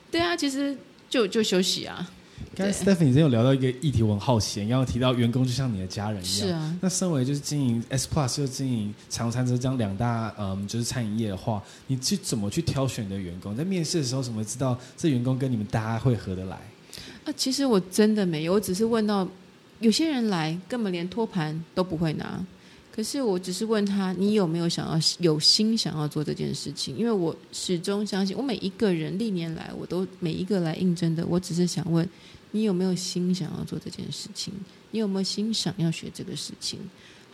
[0.10, 0.76] 对啊，其实
[1.10, 2.10] 就就休息啊。
[2.56, 6.48] 刚才 Stephanie 真有聊到一个议题，我很好奇，然后提到员工就像你的家人一样。
[6.48, 6.78] 是啊。
[6.82, 13.56] 那身为就是经营 S Plus 又经营彩虹餐车这样两大嗯就是餐饮业的话，你去怎么去挑选你的员工？
[13.56, 16.58] 在面试的时候怎么知道这员工跟你们大家会合得来？
[17.28, 19.28] 啊，其实我真的没有，我只是问到
[19.82, 22.42] 有些人来根本连托盘都不会拿，
[22.90, 26.96] 可是我只是问他，你有没有想要有心想要做这件事情？
[26.96, 32.08] 因为我始终相信，我每一个人历年来我都每一个来应征的，我只是想问。
[32.52, 34.54] 你有没有心想要做这件事情？
[34.92, 36.80] 你有没有心想要学这个事情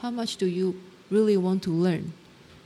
[0.01, 0.73] ？How much do you
[1.11, 2.01] really want to learn？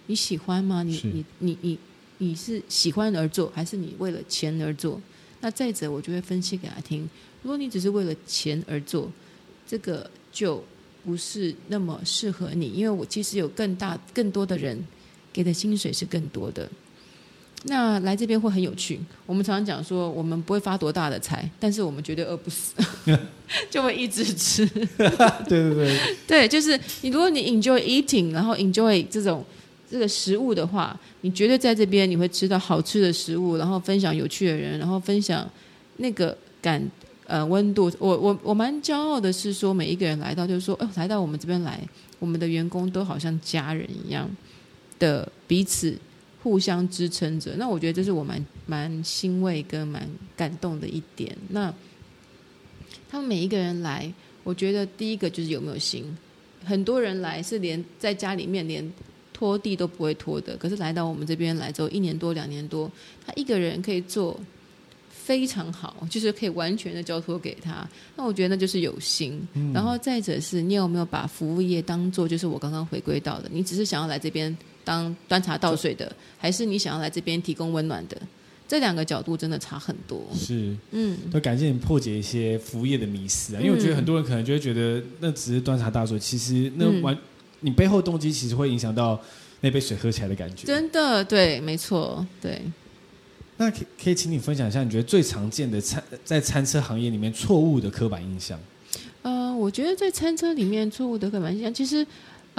[0.06, 0.82] 你喜欢吗？
[0.82, 1.78] 你你你你
[2.20, 5.00] 你是喜欢而做，还是你为了钱而做？
[5.42, 7.10] 那再者，我就会分析给他听。
[7.44, 9.12] 如果你只是为了钱而做，
[9.68, 10.64] 这个就
[11.06, 14.84] 不是那么适合你，因为我其实有更大、更多的人
[15.32, 16.70] 给的薪水是更多的。
[17.64, 19.00] 那来这边会很有趣。
[19.26, 22.74] 我们常常讲说，我们不会发多大的财，但是我们绝对饿不死，
[23.70, 24.66] 就会一直吃。
[24.70, 24.94] 对
[25.48, 27.10] 对对，对，就是你。
[27.10, 29.44] 如果你 enjoy eating，然后 enjoy 这种
[29.90, 35.50] 这个食物的话，你绝对在这边你会吃到好吃的食物，然后分享有趣的人，然后分享
[35.98, 36.82] 那个感
[37.26, 37.92] 呃温度。
[38.00, 41.82] 我我我蛮骄傲的是说，每一个人来到就是说，哦，来到我们这边来，
[42.20, 44.30] 我们的员工都好像家人一样
[45.00, 45.98] 的彼此。
[46.44, 51.36] 互相支撑着，那我觉得这是我蛮蛮欣慰跟蛮感动的一点。
[51.50, 51.74] 那
[53.10, 54.10] 他们每一个人来，
[54.46, 56.06] 我觉得第一个就是有没有心。
[56.64, 58.94] 很多人来是连在家里面连
[59.38, 62.90] 拖地都不会拖的，可是来到我们这边来之后，一年多两年多，
[63.26, 64.40] 他一个人可以做
[65.10, 67.88] 非常好，就是可以完全的交托给他。
[68.16, 69.40] 那我觉得那就是有心。
[69.54, 69.72] 嗯。
[69.74, 74.58] 然后再者是你有没有把服务业当做就是我刚刚回归到的，你只是想要来这边。
[74.88, 78.18] 当端茶倒水的，还是你想要来这边提供温暖的？
[78.70, 80.26] 这两个角度真的差很多。
[80.34, 87.20] 是，嗯，都感谢你破解一些服务业的迷思啊，因为我觉得很多人可能就会觉得那只是端茶倒水，其实那完、嗯、
[87.60, 89.20] 你背后动机其实会影响到
[89.62, 90.66] 那杯水喝起来的感觉。
[90.66, 92.62] 真的，对，没错，对。
[93.58, 98.60] 那可可以请你分享一下，你觉得最常见的餐在餐车行业里面错误的刻板印象？
[99.22, 102.06] 呃，我觉得在餐车里面错误的刻板印象，其实。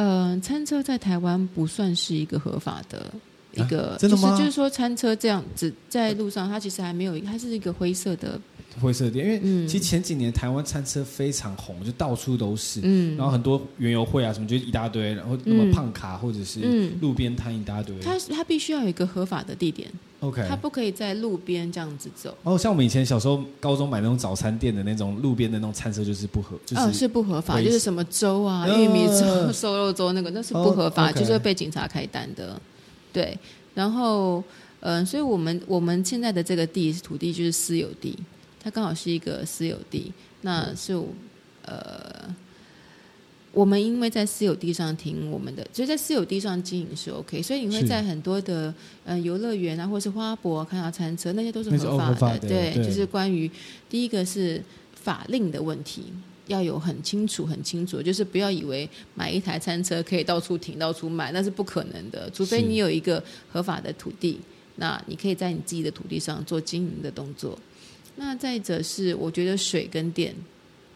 [0.01, 3.13] 嗯、呃，餐车在台湾不算是一个合法的
[3.53, 4.31] 一个，啊、真的吗？
[4.31, 8.41] 就是就是说，餐车这样子在路上，它其实还没有，它是一个灰色的
[8.79, 9.27] 灰色店。
[9.27, 17.97] 因为其实前几年台湾餐车非常红，就到处都是，嗯，然后很多园游会啊什么就一大堆，然后那么胖卡或者是路边摊一大堆。
[18.01, 19.91] 它它必须要有一个合法的地点。
[20.21, 22.37] OK，他不可以在路边这样子走。
[22.43, 32.61] 哦，像我们以前小时候高中买那种早餐店的那种路边的那种餐车，就是不合，就是、哦、是不合法，就是什么粥啊、呃、玉米粥、瘦肉粥那个，那是不合法，哦 okay、就是会被警察开单的。
[33.13, 33.39] 对，
[33.75, 34.43] 然后
[34.81, 38.19] 嗯、呃，所以我们我们现在的这个地土地就是私有地，
[38.69, 40.93] 它刚好是一个私有地，那是
[41.65, 42.37] 呃。
[43.51, 48.73] 我们因为在私有地上停我们的，所以在私有地上经营是 OK，所以你会在很多的
[49.05, 52.15] 呃游乐园啊，或者是花博看到餐车，那些都是合法的。
[52.15, 53.51] 法的对，对，就是关于
[53.89, 54.63] 第一个是
[54.95, 56.05] 法令的问题，
[56.47, 62.31] 要有很清楚、很清楚，就是不要以为买一台餐车可以到处停、到处卖，那是不可能的。
[62.31, 64.39] 除非你有一个合法的土地，
[64.77, 67.59] 那你可以在你自己的土地上做经营的动作。
[68.19, 70.35] 那再者是，我觉得水跟电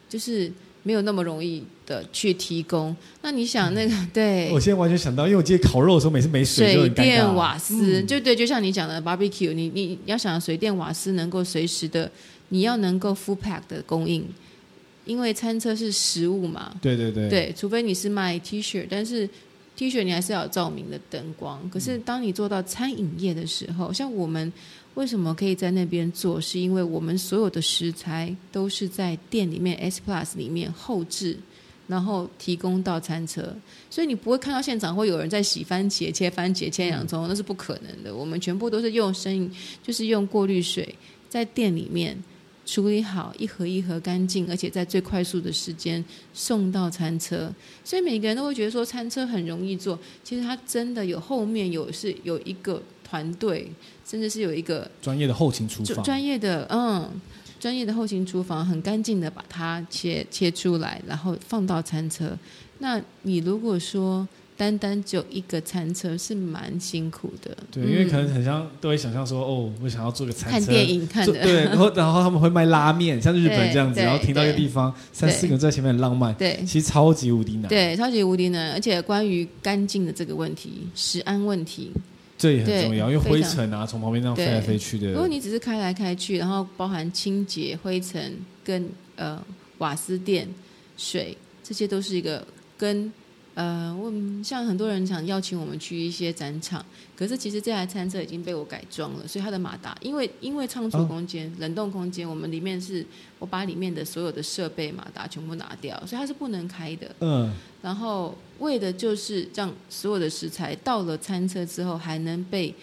[0.08, 0.52] 就是。
[0.84, 2.96] 没有那么容易的去提供。
[3.22, 4.50] 那你想那个、嗯、 对？
[4.50, 12.10] 我现在完全想到，因为我记得烤肉的时候每次没水，水电瓦斯，就对，就像你讲的 barbecue，你你要想水电瓦斯能够随时的，
[12.48, 14.26] 你要能够 full pack 的供应，
[15.04, 16.74] 因为餐车是食物嘛。
[16.82, 17.28] 对对对。
[17.28, 19.30] 对，除非你是卖 T 恤，但是
[19.76, 21.60] T 恤你还是要有照明的灯光。
[21.70, 24.52] 可是当你做到餐饮业的时候，像我们。
[24.94, 26.40] 为什么可以在那边做？
[26.40, 31.38] 是因为我们所有的食材都是在店里面 S Plus 里面后制，
[31.86, 33.54] 然后提供到餐车，
[33.88, 38.14] 所以你不会看到现场会有人在洗番茄、切番茄、切洋葱，那是不可能的。
[38.14, 39.50] 我们全部都是用生，
[39.82, 40.94] 就是用过滤水
[41.28, 42.16] 在店里面
[42.64, 47.52] 处理好，一盒一盒干净，而且在最快速的时间送到餐车。
[47.82, 52.80] 所以每个人都会觉得说餐车很容易做，其实它真的有后面有是有一个
[53.12, 53.70] 团队。
[54.04, 57.08] 甚至是有一个专业的后勤厨房，专业的嗯，
[57.58, 62.36] 专业的后勤厨房，很干净的把它切切出来，然后放到餐车。
[62.80, 67.56] 那你如果说单单只有一个餐车，是蛮辛苦的。
[67.70, 78.72] 对，嗯、因为可能很像都会想象说，哦，我想要做个餐车，看电影看的，对，然后 然后他们会卖拉面，像日本这样子，然后停到一个地方，三四个人在前面很浪漫，对，其实超级无敌难，对，超级无敌难。
[78.72, 81.90] 而且关于干净的这个问题，食安问题。
[82.42, 85.12] 这也很重要，因为灰尘啊，从旁边这样飞来飞去的。
[85.12, 89.40] 如果你只是开来开去，然后包含清洁、灰尘跟呃
[89.78, 90.48] 瓦斯电、
[90.96, 92.44] 水，这些都是一个
[92.76, 93.12] 跟。
[93.54, 94.10] 呃，我
[94.42, 96.82] 像很多人想邀请我们去一些展场，
[97.14, 103.04] 可是其实这台餐车已经被我改装了，所以它的马达，因为因为仓储空间、哦、冷冻空间，我们里面是
[103.38, 107.14] 我把里面的所有的设备马达全部拿掉，所以它是不能开的。
[107.20, 107.52] 嗯。
[107.82, 112.74] 然后为的就是让所有的食材到了餐车之后，还能被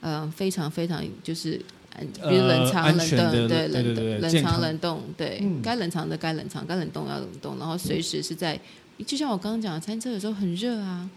[0.00, 1.60] 呃非常非常就是
[1.98, 8.60] 比如冷藏、冷冻，对，对冷冻、冷藏、冷冻，对，嗯、该冷藏的该冷藏，该冷冻要冷冻，然后随时是在。
[9.02, 11.08] 就像我刚刚讲的，餐车有时候很热啊，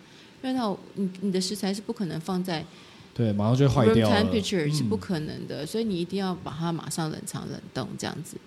[0.42, 2.66] 热到你你的食材是不可能放在
[3.14, 4.16] 对，马上就会坏掉了。
[4.16, 8.38] Temperature 是不可能的，嗯，所以你一定要把它马上冷藏冷冻，这样子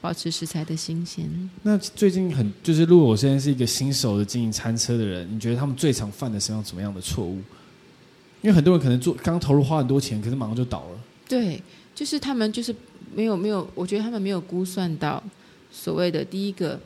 [0.00, 1.28] 保持食材的新鲜。
[1.62, 7.36] 那最近很就是，如果我现在是一个新手的经营餐车的人，你觉得他们最常犯的是什么样的错误？
[8.40, 10.98] 因为很多人可能做刚投入花很多钱，可是马上就倒了。
[11.28, 11.60] 对，
[11.94, 12.74] 就是他们就是
[13.12, 15.22] 没有没有，我觉得他们没有估算到
[15.70, 16.78] 所谓的第一个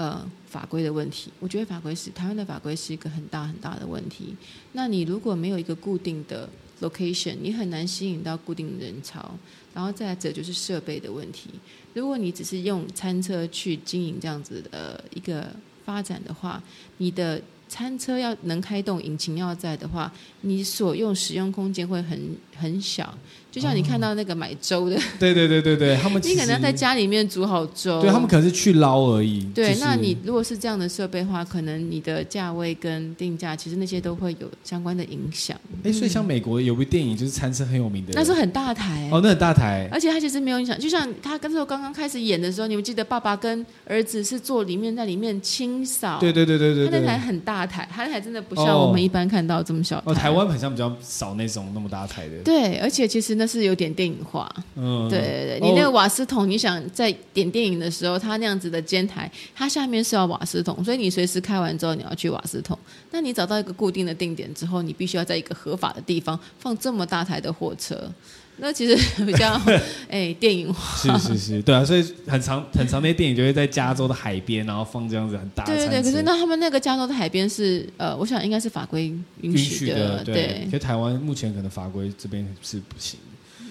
[0.00, 0.30] 呃。
[0.50, 4.34] 法规的问题，我觉得法规是台湾的法规是一个很大很大的问题。
[4.72, 6.48] 那你如果没有一个固定的
[6.80, 9.30] location，你很难吸引到固定人潮。
[9.72, 11.50] 然后再者就是设备的问题。
[11.94, 15.46] 如果你只是用餐车去经营这样子的一个
[15.84, 16.60] 发展的话，
[16.96, 23.16] 你的餐车要能开动，引擎要在的话，你所用使用空间会很很小。
[23.50, 29.44] 就像你看到那个买粥的，对对对对对， 他们你可能要在家里面煮好粥，对他们可能是去捞而已。
[29.54, 35.58] 对，那你如果是这样的设备的话，可能你的价位跟定价，其实那些都会有相关的影响。
[35.82, 40.78] 哎，所以像美国有部电影就是餐车很有名的，那是很大台哦，那很大台，而且它其实没有影响。
[40.78, 50.02] 就像他那时候刚刚开始演的时候，你们记得爸爸跟儿子是坐里面在里面清扫，对对对对对，他那台很大台，他那台真的不像我们一般看到这么小台。
[50.06, 52.36] 哦，台湾好像比较少那种那么大台的。
[52.44, 54.20] 对，而且其实那是有点电影。
[54.22, 62.78] 化，嗯，对对对，你那个瓦斯桶，你想在点电影的时候，它那样子的尖台，它下面是要瓦斯桶，所以你随时开完之后，你要去瓦斯桶。
[63.10, 67.98] 那你找到一个固定的定点之后，你必须要在一个合法的地方放这么大台的货车，
[68.58, 69.60] 那其实比较
[70.08, 71.18] 哎电影化。
[71.18, 75.74] 是是是，对啊，所以很长很长那些电影就会在加州的海边，然后放这样子很大的。
[75.74, 80.22] 对对对，可是那他们那个加州的海边是呃，我想应该是法规允许的。
[80.22, 83.18] 对，其实台湾目前可能法规这边是不行。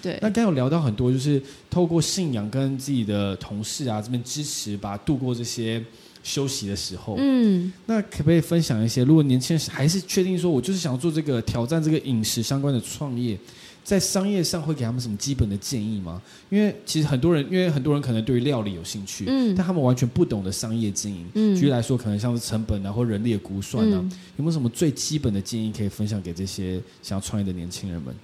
[0.02, 5.82] 对，那刚有聊到很多，就是透过信仰跟自己的同事啊这边支持，把度过这些
[6.22, 7.16] 休息的时候。
[7.18, 9.04] 嗯，那可不可以分享一些？
[9.04, 13.38] 如果年轻人还是确定说，我就是想要做这个挑战这个饮食相关的创业，
[13.82, 16.20] 在商业上会给他们什么基本的建议吗？
[16.50, 21.26] 因为其实很多人，因为很多人可能对于料理有兴趣，嗯，但他们完全不懂得商业经营。
[21.34, 28.14] 嗯，举例来说，可能像是成本啊或人力的估算啊，嗯，有没有什么最基本的建议可以分享给这些想要创业的年轻人们？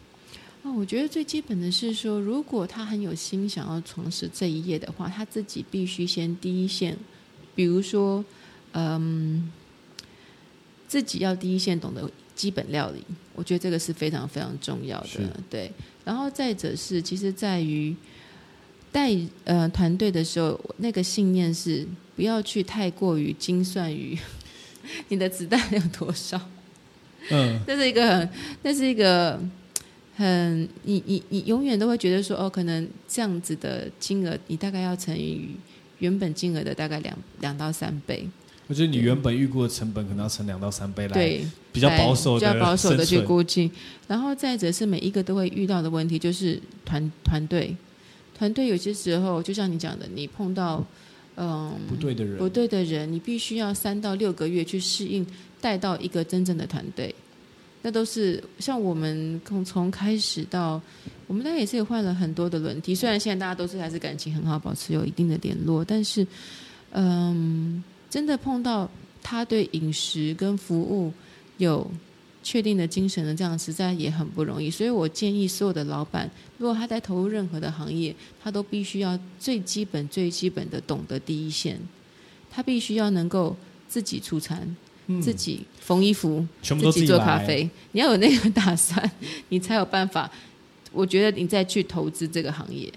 [0.75, 6.97] 我觉得最基本的是说，如果他很有心想要从事这一业的话，他自己必须先第一线，
[7.55, 8.25] 比如说，
[8.73, 9.51] 嗯，
[10.89, 15.41] 自己要第一线懂得基本料理，我觉得这个是非常非常重要的。
[15.51, 15.71] 对，
[16.05, 17.95] 然后再者是，其实在于
[18.91, 24.19] 带呃团队的时候，那个信念是不要去太过于精算于
[25.09, 26.41] 你的子弹有多少。
[27.31, 28.29] 嗯，这是一个
[28.63, 29.39] 那，是一个。
[30.17, 35.51] 很，你你你永远都会觉得说，哦，可能这样子的金额，你大概要乘以
[35.99, 38.27] 原本金额的大概两两到三倍。
[38.67, 43.71] 我觉得你原本预估的成本可能要乘两到三倍来，对，比较保守的，比较保守的去估计。
[44.09, 47.77] 然后再者是每一个都会遇到的问题，就是团团队，
[48.37, 50.85] 团队有些时候就像你讲的，你碰到
[51.37, 55.25] 嗯不对的人，不对的人，你必须要三到六个月去适应，
[55.61, 57.15] 带到一个真正的团队。
[57.87, 60.83] 那都是像我们从从开始到，
[61.29, 62.93] 我们大概也是也换了很多的轮替。
[62.97, 66.27] 虽然现在大家都是还是感情很好，保持有一定的联络，但是，
[66.91, 68.91] 嗯，真的碰到
[69.23, 71.13] 他对饮食跟服务
[71.59, 71.89] 有
[72.43, 74.69] 确定的精神的这样，实在也很不容易。
[74.69, 81.79] 所以我建议所有的老板，如果他在投入任何的行业，他都必须要最基本、最基本的懂得第一线，
[82.51, 83.57] 他必须要能够
[83.87, 84.77] 自己出餐。
[85.21, 89.11] 自己缝衣服，全部都自己做咖啡，你要有那个打算，
[89.49, 90.31] 你才有办法。
[90.93, 92.91] 我觉得你再去投资这个行业，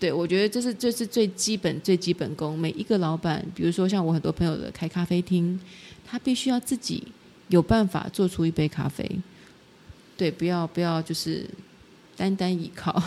[0.00, 2.58] 对，我觉得这是这是最基本最基本功。
[2.58, 5.60] 每一个老板，比如说像我很多朋友的开咖啡厅，
[6.04, 7.06] 他必须要自己
[7.48, 9.08] 有办法做出一杯咖啡，
[10.16, 11.48] 对，不要不要就是
[12.16, 13.00] 单单依靠。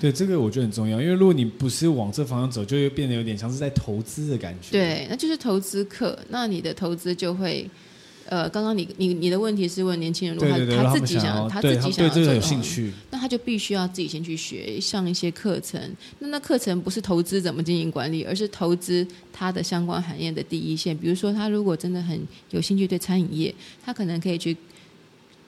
[0.00, 4.70] 对，这个我觉得很重要，因为如果你不是往这方向走，就会变得有点像是在投资的感觉。
[4.70, 7.68] 对，那就是投资客，那你的投资就会，
[8.26, 15.80] 呃，刚刚你你你的问题是问年轻人，如果他他自己想，想他自己想要对这个兴趣，那他就必须要自己先去学上一些课程。
[16.18, 20.96] 那那课程不是投资怎么经营管理，而是投资他的相关行业的第一线。
[20.96, 22.20] 比如说，他如果真的很
[22.50, 24.54] 有兴趣对餐饮业，他可能可以去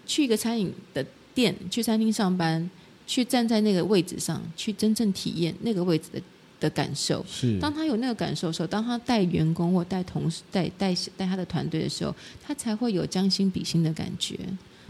[0.06, 2.68] 去一个餐饮的店，去餐厅上班，
[3.10, 6.22] 去站在那个位置上去真正体验那个位置的。
[6.60, 12.14] 的感受是，当他有那个感受的时候，当他带员工或带同事、带带带他的团队的时候，
[12.46, 14.38] 他才会有将心比心的感觉。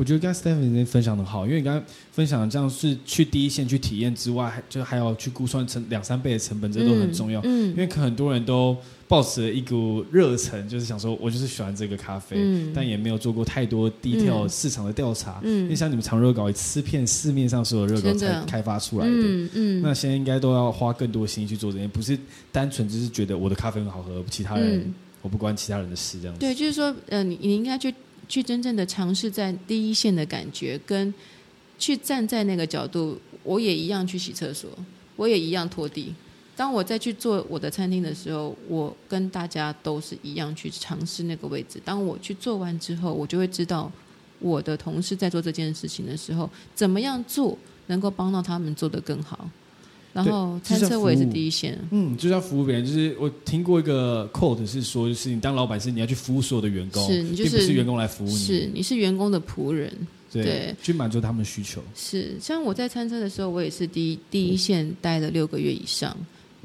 [0.00, 7.38] 我觉得刚才 Stephanie 分享的好，因为你刚刚分享的这样是去第一线去体验之外，还就还要去估算成两三倍的成本，这都很重要。
[7.44, 8.74] 嗯，因为可能很多人都
[9.06, 15.38] 抱持了一股热忱，就是想说我就是喜欢这个咖啡，嗯，但也没有做过太多 detail 市场的调查。
[15.42, 19.12] 嗯，因为像你们常热狗，一吃遍市面上所有热狗才开发出来的。
[19.12, 22.18] 嗯嗯，那现在应该都要花更多心去做这些，不是
[22.50, 26.40] 单纯就是觉得我的咖啡很好喝，其他人、嗯、我不关其他人的事这样子。
[26.40, 27.94] 对，就是说，呃，你你应该去。
[28.30, 31.12] 去真正的尝试在第一线的感觉，跟
[31.78, 34.70] 去站在那个角度，我也一样去洗厕所，
[35.16, 36.14] 我也一样拖地。
[36.54, 41.80] 当我再去做我的餐厅的时候，我跟大家都是一样去尝试那个位置。
[41.84, 43.90] 当我去做完之后，我就会知道
[44.38, 49.50] 我的同事在做这件事情的时候，怎么样做能够帮到他们做得更好。
[50.12, 52.84] 然后餐车我也是第一线，嗯，就是要服务别人。
[52.84, 59.92] 就是我听过一个 quote 是说，就是你当老板是你要去服务所有的员工，是你就是，是员工来服务你，是你是员工的仆人，
[60.32, 61.80] 对，对去满足他们的需求。
[61.94, 66.16] 是像我在餐车的时候，我也是第一第一线待了六个月以上，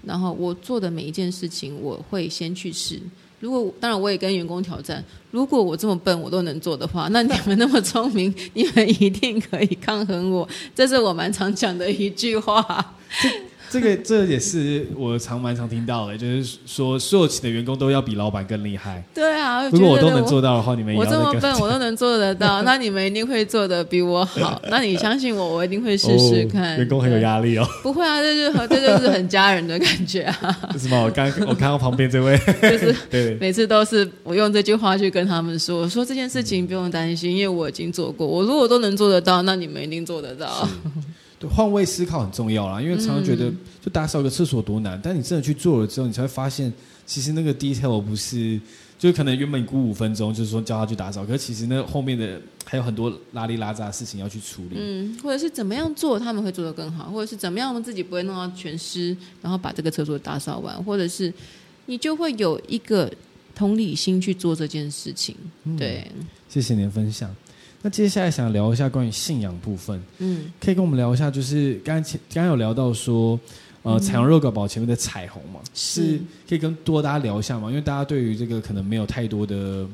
[0.03, 2.99] 然后我做的每一件事情，我会先去试。
[3.45, 10.49] 如果当然我也跟员工挑战，如果我这么笨我都能做的话，那你们 那么聪明，你们一定可以抗衡我。
[10.73, 12.95] 这是我蛮常讲的一句话。
[13.75, 19.03] 这个这也是我常蛮常听到的，就是说所有的员工都要比老板更厉害。
[19.13, 24.61] 对啊，如果我都能做到的话，你们也要我这么笨 我都能做得到，那你们一定会做的比我好。
[24.71, 26.75] 那你相信我，我一定会试试看。
[26.75, 27.67] 哦、员工很有压力哦。
[27.83, 30.57] 不会啊，这就是这就是很家人的感觉啊。
[30.79, 31.01] 是吗？
[31.01, 38.25] 我刚我看到旁边这位，就是对，每次都是我用这句话去跟他们说，我说这件事情不用担心，因为我已经做过。
[38.25, 40.65] 我如果都能做得到，那你们一定做得到。
[41.49, 46.71] 换位思考很重要啦，因为常常觉得就打扫个厕所多难，嗯，但你真的去做了之后，你才会发现，
[47.05, 48.59] 其实那个 detail 不是，
[48.97, 54.77] 就可能原本你估五分钟，就是说叫他去打扫，可是其实那后面的还有很多拉里拉杂的事情要去处理。
[54.79, 61.31] 嗯，或者是怎么样做他们会做得更好，或者是怎么样我们自己不会弄到全湿，然后把这个厕所打扫完，或者是
[61.85, 63.11] 你就会有一个
[63.53, 65.35] 同理心去做这件事情。
[65.77, 67.29] 对，嗯，谢谢您的分享。
[67.85, 73.39] 那接下来想聊一下关于信仰部分，嗯，可以跟我们聊一下，就是刚刚刚刚有聊到说，
[73.83, 76.19] 呃，彩虹肉狗堡前面的彩虹嘛，是
[76.49, 77.69] 可以跟多大家聊一下嘛？
[77.69, 79.87] 因为大家对于这个可能没有太多的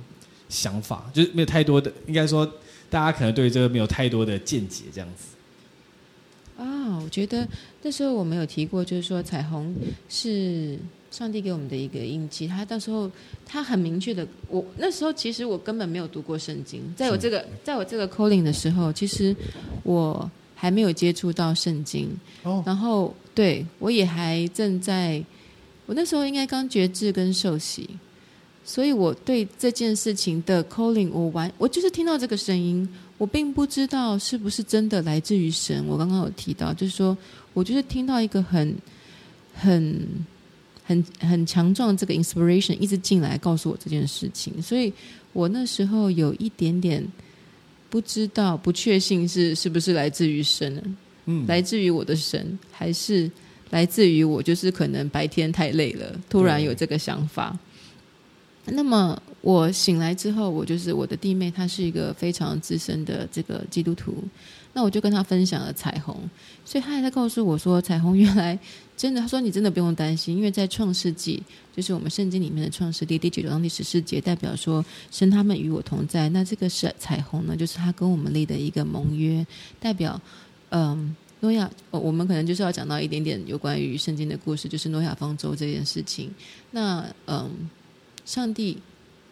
[0.47, 2.49] 想法，就是没有太多的，应该说
[2.89, 6.63] 大家可能对于这个没有太多的见解，这样子。
[6.63, 7.45] 啊，我觉得
[7.81, 9.75] 那时候我们有提过，就是说彩虹
[10.07, 10.79] 是。
[11.12, 13.12] 上帝给我们的一个印记，他到时候
[13.45, 19.36] 他很明确的，我那时候其实我根本没有读过圣经，在我这个在我这个 calling 的时候，其实
[19.84, 22.09] 我还没有接触到圣经，
[22.43, 25.22] 哦、然后对我也还正在，
[25.86, 27.89] 我那时候应该刚觉知跟受洗，
[28.64, 32.88] 所以我对这件事情的 calling，我完我就是听到这个声音，
[33.18, 35.86] 我并不知道是不是真的来自于神。
[35.88, 37.18] 我刚刚有提到，就是说
[37.53, 38.74] 我就是听到一个很
[39.53, 40.07] 很。
[40.91, 44.91] 很很强壮，这个 inspiration 一直进来告诉我这件事情，所以
[45.31, 47.01] 我那时候有一点点
[47.89, 53.31] 不知道、不确信是是不是来自于神，嗯，来自于我的神，还是
[53.69, 57.57] 来自于我就是可能白天太累了，突然有这个想法。
[58.65, 64.15] 那么我醒来之后，我就是我的弟妹，她是一个非常资深的这个基督徒。
[64.73, 66.15] 那我就跟她分享了彩虹，
[66.63, 68.57] 所以她还在告诉我说，彩虹原来
[68.95, 71.41] 真的，他说你真的不用担心，因为在创世纪，
[71.75, 76.29] 就是我们圣经里面的创世纪第九章第十四节，代表说神他们与我同在。
[76.29, 79.45] 那这个是彩虹呢，就是他跟我们立的一个盟约，
[79.79, 80.21] 代表
[80.69, 86.31] 嗯，诺亚，我们可能就是要讲到一点点有关于圣经的故事，就是诺亚方舟这件事情。
[86.69, 87.49] 那嗯，
[88.23, 88.77] 上帝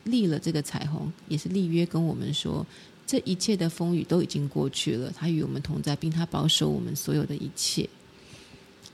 [0.03, 2.65] 立了这个彩虹，也是立约跟我们说。
[3.05, 7.89] 这一切的风雨都已经过去了，他与我们同在，并他保守我们所有的一切。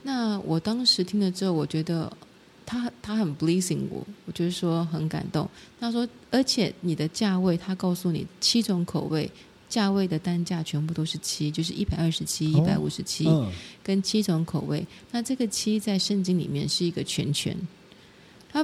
[0.03, 2.15] 那我当时听了之后，我觉得
[2.65, 5.49] 他他很 blessing 我，我就是说很感动。
[5.81, 9.29] 他说，而且你的价位，他告诉你七种口味，
[9.67, 13.27] 价位的单价全部都是七，就是一百二十七、一百五十七，
[13.83, 14.87] 跟七种口味。
[15.11, 17.53] 那这个七在圣经里面是一个全权，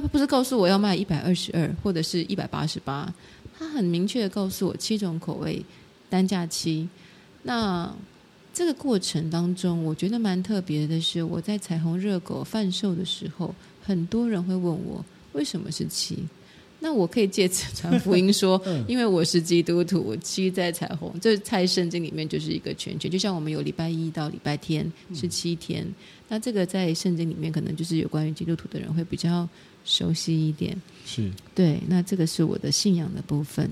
[0.00, 3.12] 不是告诉我要卖一百二十二或者是一百八十八。
[3.58, 5.62] 他很明确的告诉我七种口味，
[6.08, 6.88] 单价七。
[7.42, 7.94] 那
[8.54, 16.18] 这个过程当中，我觉得蛮特别的是，我在彩虹热狗贩售的时候，很多人会问我为什么是七。
[16.80, 25.86] 那我可以借此传福音说，因为我是基督徒，七在彩虹，这在圣经里面就是一个圈圈，就像我们有礼拜一到礼拜天是七天，
[26.28, 29.48] 那这个在圣经里面可能就是有关于基督徒的人会比较
[29.84, 30.76] 熟悉一点。
[31.04, 33.68] 是对，那这个是我的信仰的部分。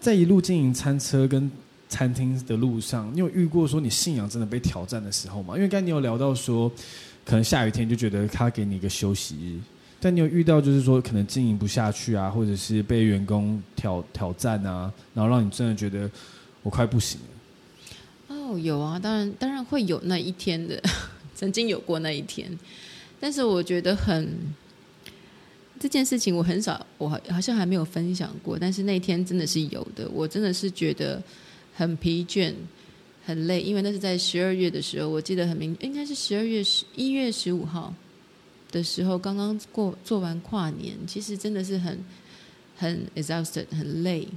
[0.00, 1.50] 在一路经营餐车跟
[1.88, 5.56] 餐厅的路上，你有遇过说你信仰真的被挑战的时候吗？
[5.56, 6.70] 因为刚才你有聊到说，
[7.24, 9.58] 可能下雨天就觉得他给你一个休息日。
[10.00, 16.08] 但你有遇到就是说可能经营不下去啊，或者是被员工挑挑战啊，然后让你真的觉得
[16.62, 18.36] 我快不行了。
[18.36, 20.80] 哦，有啊，当然当然会有那一天的，
[21.34, 22.48] 曾经有过那一天。
[23.18, 24.32] 但是我觉得很
[25.78, 28.58] 这件事情我很少，我好像还没有分享过。
[28.58, 31.22] 但是那天真的是有的，我真的是觉得
[31.74, 32.52] 很疲倦、
[33.24, 37.94] 很累，因为那是在十二月的时候，我记得很明，应该是十二月十一月十五号。
[38.70, 41.98] 的时候，刚刚过做完跨年，其实真的是很
[42.76, 44.28] 很 exhausted，很累。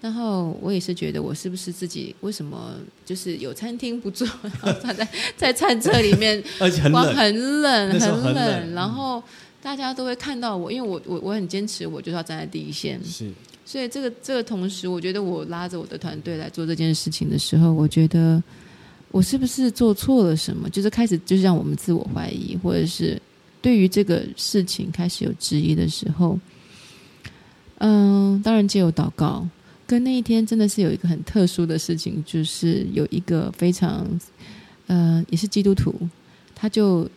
[0.00, 2.74] 然后我也是觉得，我是不是自己为什么
[3.04, 4.26] 就是有餐厅不做，
[4.64, 8.74] 然后在在餐车里面， 而且很冷，很冷，很冷，很冷。
[8.74, 9.22] 然后
[9.66, 13.02] 大家都会看到我，因为我我我很坚持，我就是要站在第一线。
[13.02, 13.32] 是，
[13.64, 18.40] 所以这个这个同时，我觉得我拉着我的团队来做这件事情的时候，我觉得
[19.10, 20.70] 我是不是做错了什么？
[20.70, 23.20] 就是开始就是让我们自我怀疑，或者是。
[23.60, 26.38] 对于这个事情开始有质疑的时候，
[27.78, 29.44] 嗯，当然借由祷告，
[29.84, 34.06] 跟那一天真的是有一个很特殊的事情，就是有一个非常，
[34.86, 35.92] 呃，也是基督徒，
[36.54, 37.10] 他就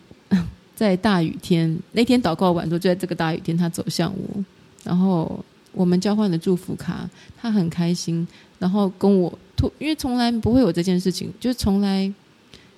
[0.80, 4.45] 在大雨天那天祷告完之后，就在这个大雨天，他走向我，
[4.84, 8.25] 然后我们交换了祝福卡，他很开心，
[8.57, 9.38] 然后跟我，
[9.80, 12.09] 因为从来不会有这件事情，就从来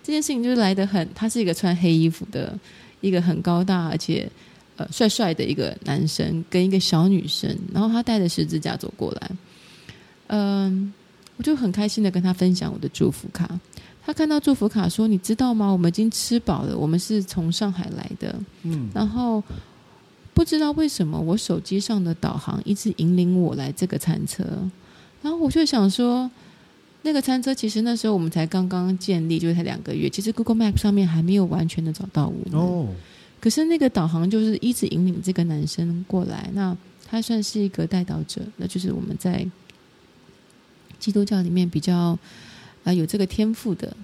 [0.02, 2.58] 这件事情就是来得很，他是一个穿黑衣服的。
[3.02, 4.30] 一个很高大而且
[4.78, 9.32] 呃帅帅的一个男生跟一个小女生，然后他带着十字架走过来，
[10.28, 10.93] 嗯，
[11.38, 13.60] 我就很开心的跟他分享我的祝福卡。
[14.06, 15.72] 他看到祝福卡说：“你知道吗？
[15.72, 19.43] 我们已经吃饱了，我们是从上海来的。”嗯，然后
[20.34, 24.43] 不知道为什么我手机上的导航一直引领我来这个餐车，
[25.22, 26.30] 然后我就想说。
[27.04, 30.08] 那个餐车其实那时候我们才刚刚建立，就是才两个月。
[30.08, 32.62] 其实 Google Map 上面还没有完全的找到我们。
[32.62, 32.93] 哦。
[33.39, 36.78] 可是那个导航就是一直引领这个男生过来，那
[37.08, 39.43] 他算是一个带导者，那就是我们在
[40.99, 42.16] 基督教里面比较
[42.84, 43.96] 啊、有这个天赋的。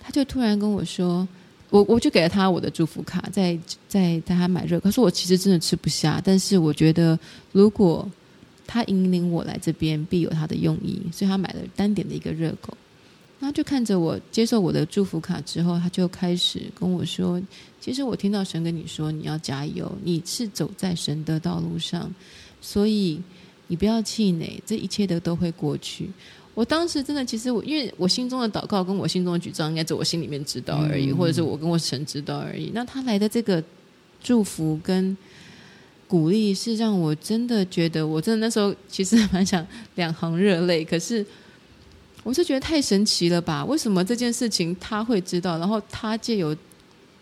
[0.00, 1.26] 他就突然跟我说，
[1.70, 4.84] 我我就给了他我的祝福卡，在在他买热狗。
[4.84, 7.18] 他说我其实真的吃不下，但是我觉得
[7.52, 8.08] 如果。
[8.66, 12.74] 他引领我来这边，必有他的用意，所以他买了单点的一个热狗。
[13.38, 17.38] 然后就看着我接受我的祝福卡之后，他就开始跟我说
[17.78, 22.10] ：“其实我听到神跟你说，你要加油，你是走在神的道路上，
[22.62, 23.20] 所以
[23.66, 26.08] 你不要气馁，这一切的都会过去。”
[26.54, 32.70] 我当时真的，其实我因为我心中的祷告跟我心中的举证，应该只我心里面知道而已，嗯、或者是我跟我神知道而已。
[32.74, 33.62] 那他来的这个
[34.22, 35.16] 祝福跟。
[36.06, 40.84] 鼓励是让我真的觉得，我真的那时候其实蛮想两行热泪。
[40.84, 41.24] 可是
[42.22, 43.64] 我是觉得太神奇了吧？
[43.64, 45.58] 为什么这件事情他会知道？
[45.58, 46.54] 然后他借由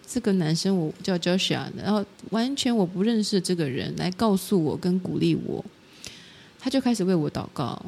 [0.06, 5.64] 这个男生，我叫 Joshua，然后完全我不认识这个人来告诉我跟鼓励我，
[6.58, 7.80] 他就开始为我祷告。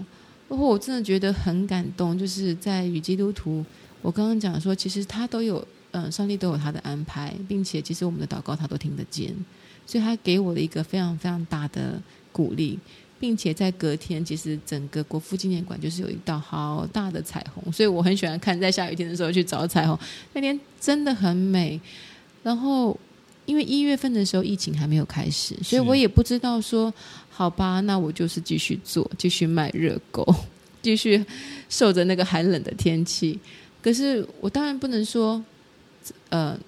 [0.49, 3.65] 然后我真的觉得很感动，就是在与基督徒，
[4.03, 9.35] 我刚刚讲说，其实他都有，嗯，上帝都有他的安排，并且其实我们的祷告他都听得见。
[9.87, 12.01] 所以他给我了一个非常非常大的
[12.33, 12.79] 鼓励，
[13.19, 19.99] 并且在隔天，其实整个国父纪念馆就是有一道好大的彩虹，所以我很喜欢看在下雨天的时候去找彩虹。
[20.33, 21.81] 那天真的很美。
[22.43, 22.99] 然后
[23.47, 26.93] 因为一月份的时候疫情还没有开始，所以我也不知道说
[27.31, 30.27] 好吧，那我就是继续做，继续卖热狗，
[30.83, 31.25] 继续
[31.69, 33.39] 受着那个寒冷的天气。
[33.83, 35.43] 可是我当然不能说，
[36.31, 36.59] 呃，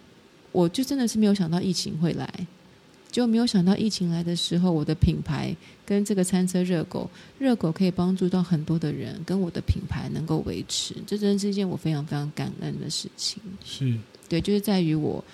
[0.52, 2.46] 我就真的是没有想到疫情会来。
[3.08, 5.56] 就没有想到疫情来的时候，我的品牌
[5.86, 7.08] 跟这个餐车热狗，
[7.38, 13.40] 热狗可以帮助到很多的人，跟我的品牌能够维持，这真是一件我非常非常感恩的事情。
[13.64, 13.96] 是
[14.28, 15.24] 对，就是在于我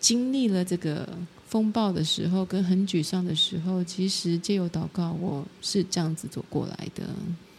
[0.00, 1.08] 经历了这个
[1.48, 7.04] 风暴的时候，跟很沮丧的时候，其实借由祷告，我是这样子走过来的。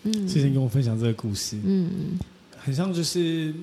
[0.03, 1.59] 嗯，谢谢你跟我分享这个故事。
[1.63, 2.17] 嗯，
[2.57, 3.53] 很像就是。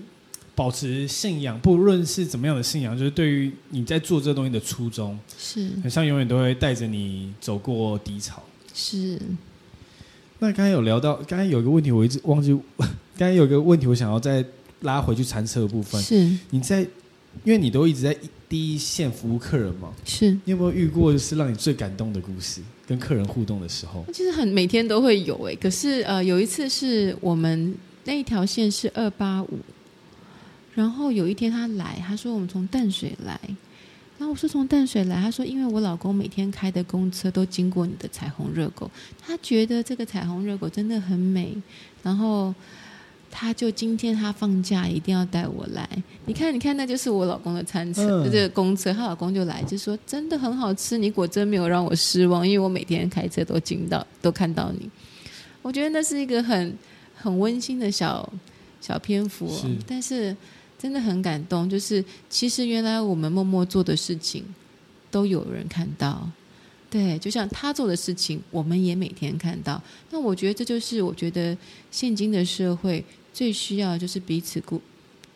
[0.54, 8.42] 保持信仰，不论是怎么样的信仰，就是对于你在做这东西的初衷，是很像永远都会带着你走过低潮。
[8.74, 9.18] 是。
[10.40, 12.52] 那刚才有聊到，刚才有一个问题，我一直忘记。
[13.16, 14.44] 刚才有一个问题，我想要再
[14.80, 16.00] 拉回去残车的部分。
[16.02, 16.82] 是你在，
[17.44, 18.14] 因为你都一直在
[18.52, 19.90] 第一线服务客人嘛。
[20.04, 20.30] 是。
[20.44, 22.60] 你有没有遇过就是让你最感动的故事？
[22.86, 25.54] 跟客人互动的时候，其实很每天都会有哎。
[25.54, 27.74] 可是呃，有一次是我们
[28.04, 29.58] 那一条线是二八五，
[30.74, 33.40] 然后有一天他来，他说我们从淡水来。
[34.18, 41.56] 然后我说从淡水来，他说因为我老公每天开的公车都经过你的彩虹热狗，他觉得这个彩虹热狗真的很美，
[42.02, 42.54] 然后
[43.32, 45.88] 他就今天他放假一定要带我来。
[46.26, 54.88] 你看，你看，那就是我老公的餐车，嗯、就这个公车，他老公就来就说真的很好吃，你果真没有让我失望，因为我每天开车都经到都看到你。
[55.62, 56.76] 我觉得那是一个很
[57.16, 58.32] 很温馨的小
[58.80, 60.36] 小篇幅，是但是。
[60.78, 64.44] 真的很感动，就是其实原来我们默默做的事情，
[65.12, 66.28] 都有人看到，
[66.90, 69.80] 对，就像他做的事情，我们也每天看到。
[70.10, 71.56] 那我觉得这就是我觉得
[71.92, 74.80] 现今的社会最需要，就是彼此鼓，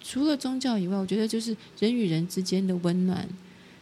[0.02, 3.28] 除了宗教以外，我觉得就是人与人之间的温暖，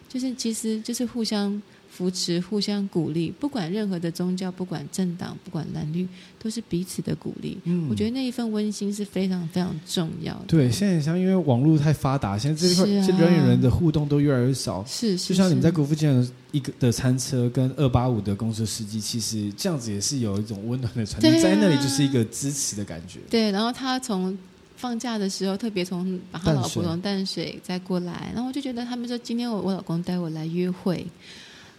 [0.08, 1.62] 就是其实就是互相。
[1.96, 6.04] 扶持，互相鼓励，不管任何的宗教，不管政党，不管蓝绿，
[6.42, 7.56] 都是彼此的鼓励。
[7.62, 10.44] 嗯，我觉得那一份温馨是非常非常重要的。
[10.48, 14.84] 对，现在像因为网络太发达，现在这一块人与人的互动都越来越少。
[14.84, 23.20] 是，是，就像你们在国父纪念一个的餐车跟二八五的公车司机，其实这样子也是有一种温暖的传递，啊、在那里就是一个支持的感觉。
[23.30, 24.36] 对，然后他从
[24.76, 31.06] 放假的时候，特别从把他老婆从淡水再过来，然后我就觉得他们说今天我我老公带我来约会。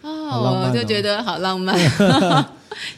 [0.02, 1.76] 哦，我就觉得好浪漫，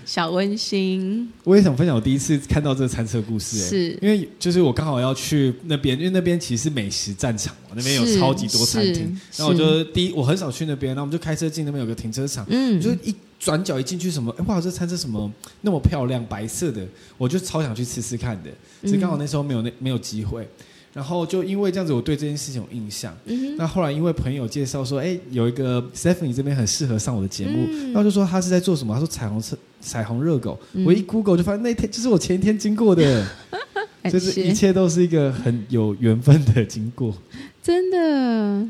[0.05, 1.31] 小温馨。
[1.45, 3.99] 我也想分享我第一次看到这个餐车故事，是。
[4.03, 9.19] 因为就是我刚好要去那边，因为那边其实是美食战场嘛，那边有超级多餐厅。
[9.37, 15.31] 然后我就第一，我很少去那边，然后我们就开车进那边有个停车场，嗯，就一转角一进去什么，哎哇，这餐车什么
[15.63, 16.87] 那么漂亮，白色的，
[17.17, 18.51] 我就超想去吃吃看的，
[18.83, 20.47] 只是刚好那时候没有那没有机会。
[20.93, 23.17] 然后就因为这样子，我对这件事情有印象。
[23.27, 28.93] 嗯、那后来因为朋友介绍说，哎，有一个 Stephanie 这边很适合上我的节目，然后、嗯、就说他是在做什么？
[28.95, 30.59] 他说彩虹车、彩虹热狗。
[30.73, 33.27] 嗯、我一 Google 就发现那天就是我前一天经过的，
[34.05, 37.15] 谢就是一切都是一个很有缘分的经过，
[37.63, 38.69] 真的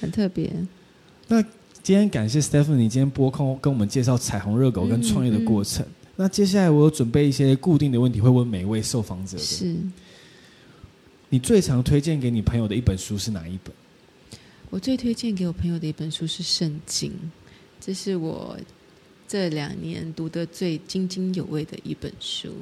[0.00, 0.50] 很特别。
[1.28, 1.42] 那
[1.82, 5.84] 今天感谢 Stephanie 今天拨空跟我们介绍彩虹热狗跟创业的过程。
[6.16, 9.42] 那接下来我有准备一些固定的问题，会问每一位受访者的。
[9.42, 9.76] 是。
[11.32, 13.72] 你最常推荐给你朋友的一本书是哪一本？
[14.68, 17.10] 我最推荐给我朋友的一本书是《圣经》，
[17.80, 18.54] 这是我
[19.26, 22.54] 这两年读得最津津有味的一本书。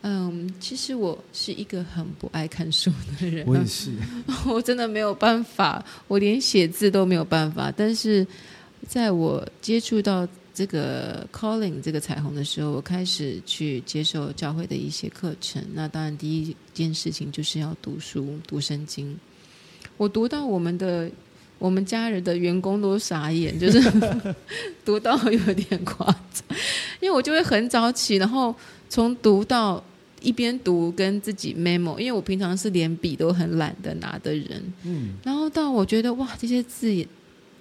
[0.00, 2.90] 嗯，其实我是一个很不爱看书
[3.20, 3.92] 的人，我也是，
[4.46, 7.72] 我真的没有办法，我连写字都没有办法。
[7.76, 8.26] 但是
[8.88, 15.62] 在我接触到这个 calling 这个彩虹的时候，我开始去接受教会的一些课程。
[15.72, 19.18] 那当然，第一件事情就是要读书，读圣经。
[19.96, 21.10] 我读到我们的
[21.58, 23.80] 我们家人的员工都傻眼，就是
[24.84, 26.58] 读到有点夸张。
[27.00, 28.54] 因为我就会很早起，然后
[28.88, 29.82] 从读到
[30.20, 31.98] 一边读跟自己 memo。
[31.98, 36.92] 因为我平常是连笔都很懒得拿的人，嗯，然后到我觉得哇，这些字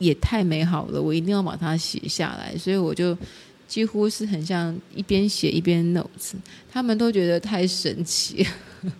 [0.02, 0.14] 也。
[0.22, 3.18] 太美好了，我一定要把它写下来，所以我就
[3.68, 6.34] 几乎是很像一边写一边 notes。
[6.72, 8.46] 他们都觉得太神奇，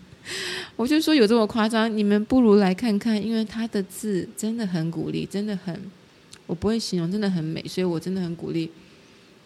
[0.76, 1.96] 我就说有这么夸张？
[1.96, 5.80] 你们不如来看看，因为他的字真的很鼓励，真的很，
[6.46, 8.70] 我不会形容，真的很美，所以我真的很鼓励。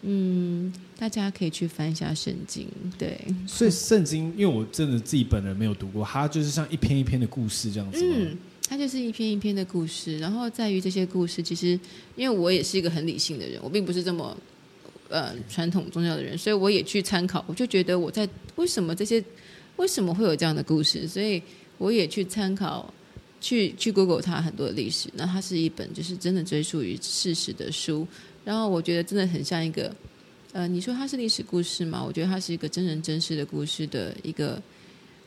[0.01, 3.19] 嗯，大家可以去翻一下圣经，对。
[3.45, 7.99] 所以圣经，因为我真的自己本人没有读过，它就是像一篇一篇的故事这样子。
[8.03, 8.37] 嗯。
[8.69, 11.79] 它就是一篇一篇的故事，然后在于这些故事，其实
[12.17, 14.37] 因为我也是一个很理性的人，我并不是这么
[15.07, 19.23] 呃传统宗教的人，所以我也去参考，我就觉得我在为什么这些
[19.77, 21.41] 为什么会有这样的故事，所以
[21.77, 22.93] 我也去参考，
[23.39, 28.05] 去去 Google 它很多的历史，那它是一本就是真的追溯于事实的书，
[28.43, 29.95] 然后我觉得真的很像一个
[30.51, 32.03] 呃，你说它是历史故事吗？
[32.03, 34.61] 我觉得它是一个真人真事的故事的一个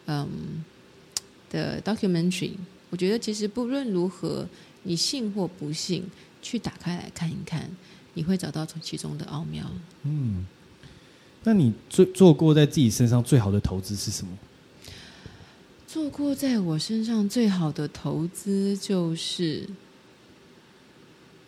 [0.06, 0.28] 嗯
[1.48, 2.52] 的 documentary。
[2.90, 4.46] 我觉得其实不论如何，
[4.82, 6.04] 你信或不信，
[6.42, 7.70] 去打开来看一看，
[8.14, 9.64] 你会找到从其中的奥妙。
[10.02, 10.44] 嗯，
[11.44, 14.36] 那你做做过在自己身上最好的投资是什么？
[15.86, 19.68] 做过在我身上最好的投资就是，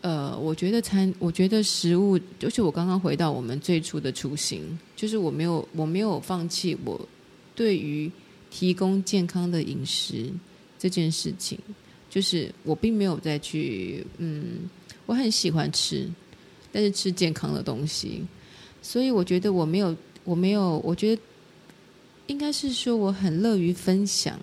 [0.01, 7.09] 呃，我觉得餐，我觉得食物，就是我刚刚回到我们最初的初心，就是我没有，我没有放弃我
[7.55, 8.11] 对于
[8.51, 10.33] 提供健康的饮食。
[10.83, 11.57] 这件事情，
[12.11, 14.69] 就是我并没有再去，嗯，
[15.07, 16.11] 我很喜欢吃，
[16.73, 18.21] 但是吃健康的东西。
[18.83, 21.23] 所以我觉得我没有，我没有，我觉得
[22.27, 24.37] 应该是说我很乐于分享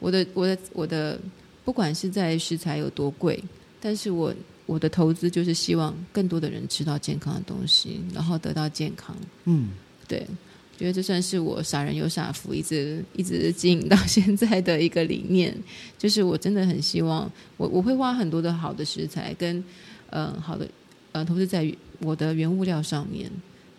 [0.00, 1.16] 我的我的我的，
[1.64, 3.40] 不管是在食材有多贵，
[3.80, 4.34] 但是我
[4.66, 9.16] 我的投资就是希望更多的人吃到健康的东西，然后得到健康。
[9.44, 9.70] 嗯，
[10.08, 10.26] 对。
[10.78, 15.56] 觉得这算是我傻人有傻福，一直一直经营到现在的一个理念，
[15.98, 19.56] 就是我真的很希望我我会花很多的好的食材跟
[20.10, 20.68] 嗯、呃、好的
[21.12, 23.30] 呃投资在我的原物料上面，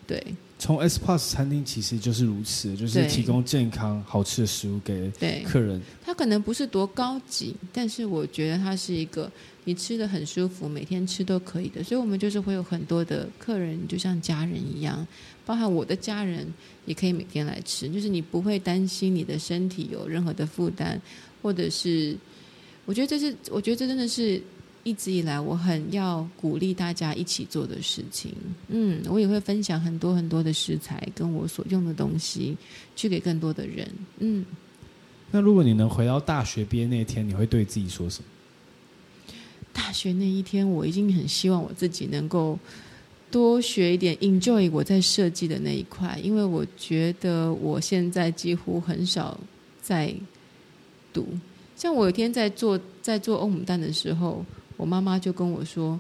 [0.08, 0.24] 对。
[0.60, 5.12] 从 S Plus 餐厅其实就是如此，就是提供健康好吃的食物给
[5.44, 5.82] 客人。
[6.06, 9.30] 它可能不是多高级，但是我觉得它是一个
[9.66, 11.84] 你吃的很舒服，每天吃都可以的。
[11.84, 15.06] 所以我们就是会有很多的客人，就像家人一样，
[15.46, 16.46] 包含我的家人
[16.86, 17.90] 也可以每天来吃。
[17.90, 21.00] 就是你不会担心你的身体有任何的负担，
[21.42, 22.18] 或者是
[22.86, 24.42] 我觉得这是，我觉得这真的是。
[24.86, 28.34] 一直以来，我很要鼓励大家一起做的事情。
[28.68, 32.58] 嗯，我也会分享很多很多的食材，跟我所用的东西，
[32.94, 33.90] 去给更多的人。
[34.20, 34.46] 嗯，
[35.32, 39.34] 那如果你能回到大学毕业那一天，你会对自己说什么？
[39.72, 42.60] 大学那一天，我已经很希望我自己能够
[43.34, 49.36] 多学一点，enjoy 我在设计的那一块，因为我觉得我现在几乎很少
[49.82, 50.14] 在
[51.12, 51.26] 读。
[51.76, 54.46] 像我有一天在做在做欧姆蛋的时候。
[54.76, 55.98] 我妈妈就跟我说，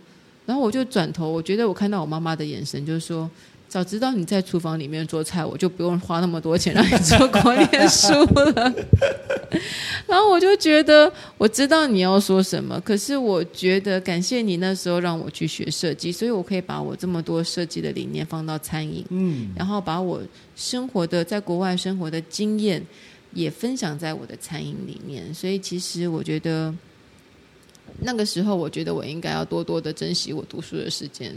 [0.47, 3.29] 然后我就转头，我觉得我看到我妈妈的眼神，就是说，
[3.68, 8.74] 早知道你在厨房里面做菜，我就不用花那么多钱让你做国念 书了。
[10.05, 20.22] 然后我就觉得，我知道你要说什么，可是我觉得感谢你那时候让我去学设计，所以我可以把我这么多设计的理念放到餐饮，嗯，然后把我
[20.55, 22.86] 生活的在国外生活的经验
[23.34, 26.74] 也分享在我的餐饮里面，所以其实我觉得。
[27.99, 31.32] 那个时候，我觉得我应该要多多的珍惜我读书的时间，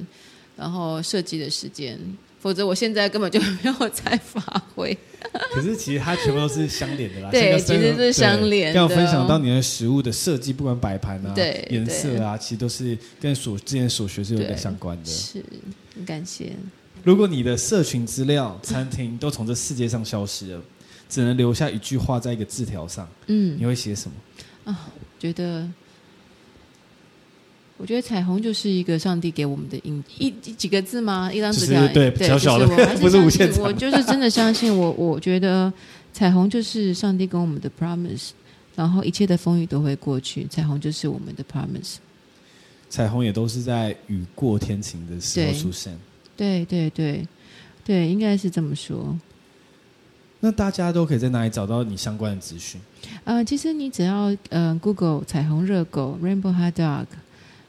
[0.56, 1.98] 然后设计的时间，
[2.40, 4.40] 否则我现在根本就没有在发
[4.74, 4.96] 挥。
[5.52, 8.78] 可是其实它全部都是相连的啦，对，其实是相连的。
[8.78, 15.10] 要分享到你的食物的设计，不管摆盘啊、对颜色啊，其实都是跟所之前所学是有点相关的。
[15.10, 15.44] 是，
[15.94, 16.52] 很感谢。
[17.02, 20.62] 如果你的社群资料、餐厅都从这世界上消失了，
[21.08, 24.72] 只能留下一句话在一个字条上，嗯，你会写什么？
[24.72, 24.88] 啊，
[25.18, 25.68] 觉得。
[27.78, 31.30] 我觉得彩虹就是一个上帝给我们的印一几个字吗？
[31.30, 32.66] 一张纸条，对，对小小的，
[32.98, 33.50] 不是无限。
[33.60, 35.70] 我就是真的相信我，我觉得
[36.12, 38.30] 彩虹就是上帝跟我们的 promise，
[38.74, 41.96] 然后一切的风雨都会过去，彩虹就是我们的 promise。
[42.88, 45.98] 彩虹也都是在雨过天晴的时候出现。
[46.34, 47.26] 对对对
[47.84, 49.14] 对，应该是这么说。
[50.40, 52.80] 那大家都可以在哪里找到你相关的资讯？
[53.24, 57.06] 呃，其实你只要呃 Google 彩虹热狗 Rainbow Hot Dog。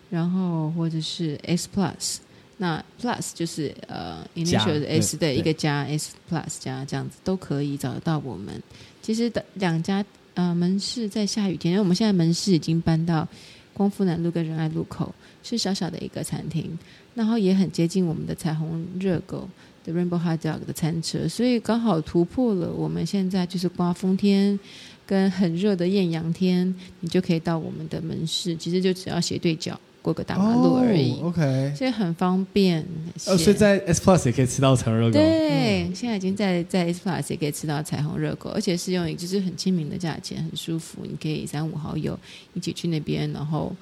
[0.09, 2.17] 然后或者是 S Plus，
[2.57, 8.61] 那 Plus 就是呃 initial 的 S 的一个加 S Plus 加这样子都可以找得到我们。
[9.01, 10.03] 其实的两家
[10.33, 13.27] 呃门市在下雨天，因为我们现在门市已经搬到
[13.73, 16.77] 光复南路跟仁爱路口，是小小的一个餐厅，
[17.13, 19.47] 然后也很接近我们的彩虹热狗
[19.83, 24.59] 的 Rainbow Hot Dog 的餐车，所以刚好突破了我们现在就是刮风天
[25.05, 29.79] 跟很热的艳阳天，你就可以到我们的门市，其实就只要斜对角。
[30.07, 32.81] 过个大马路而已、oh,，OK，所以很方便。
[33.25, 35.11] 哦、oh,，所以在 S Plus 也可以吃到彩虹热狗。
[35.11, 40.99] 对、嗯，现在已经在在 S Plus 也可以吃到彩虹热狗，而且是用就是很亲民的价钱，很舒服。
[41.03, 42.17] 你可以三五好友
[42.53, 43.75] 一起去那边，然后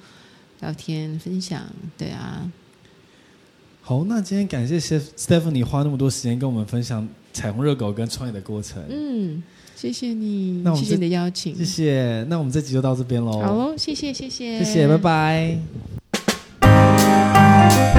[0.62, 1.62] 聊天分享。
[1.96, 2.50] 对啊，
[3.82, 8.82] 好，那今天感谢 Stephanie 花那么多时间跟我们分享彩虹热狗跟创业的过程。
[8.88, 9.40] 嗯。
[9.76, 11.54] 谢谢你，那谢谢你的邀请。
[11.54, 13.32] 谢谢，那我们这集就到这边喽。
[13.42, 16.05] 好喽，谢谢，谢谢，谢谢，拜拜。
[17.68, 17.95] Bye.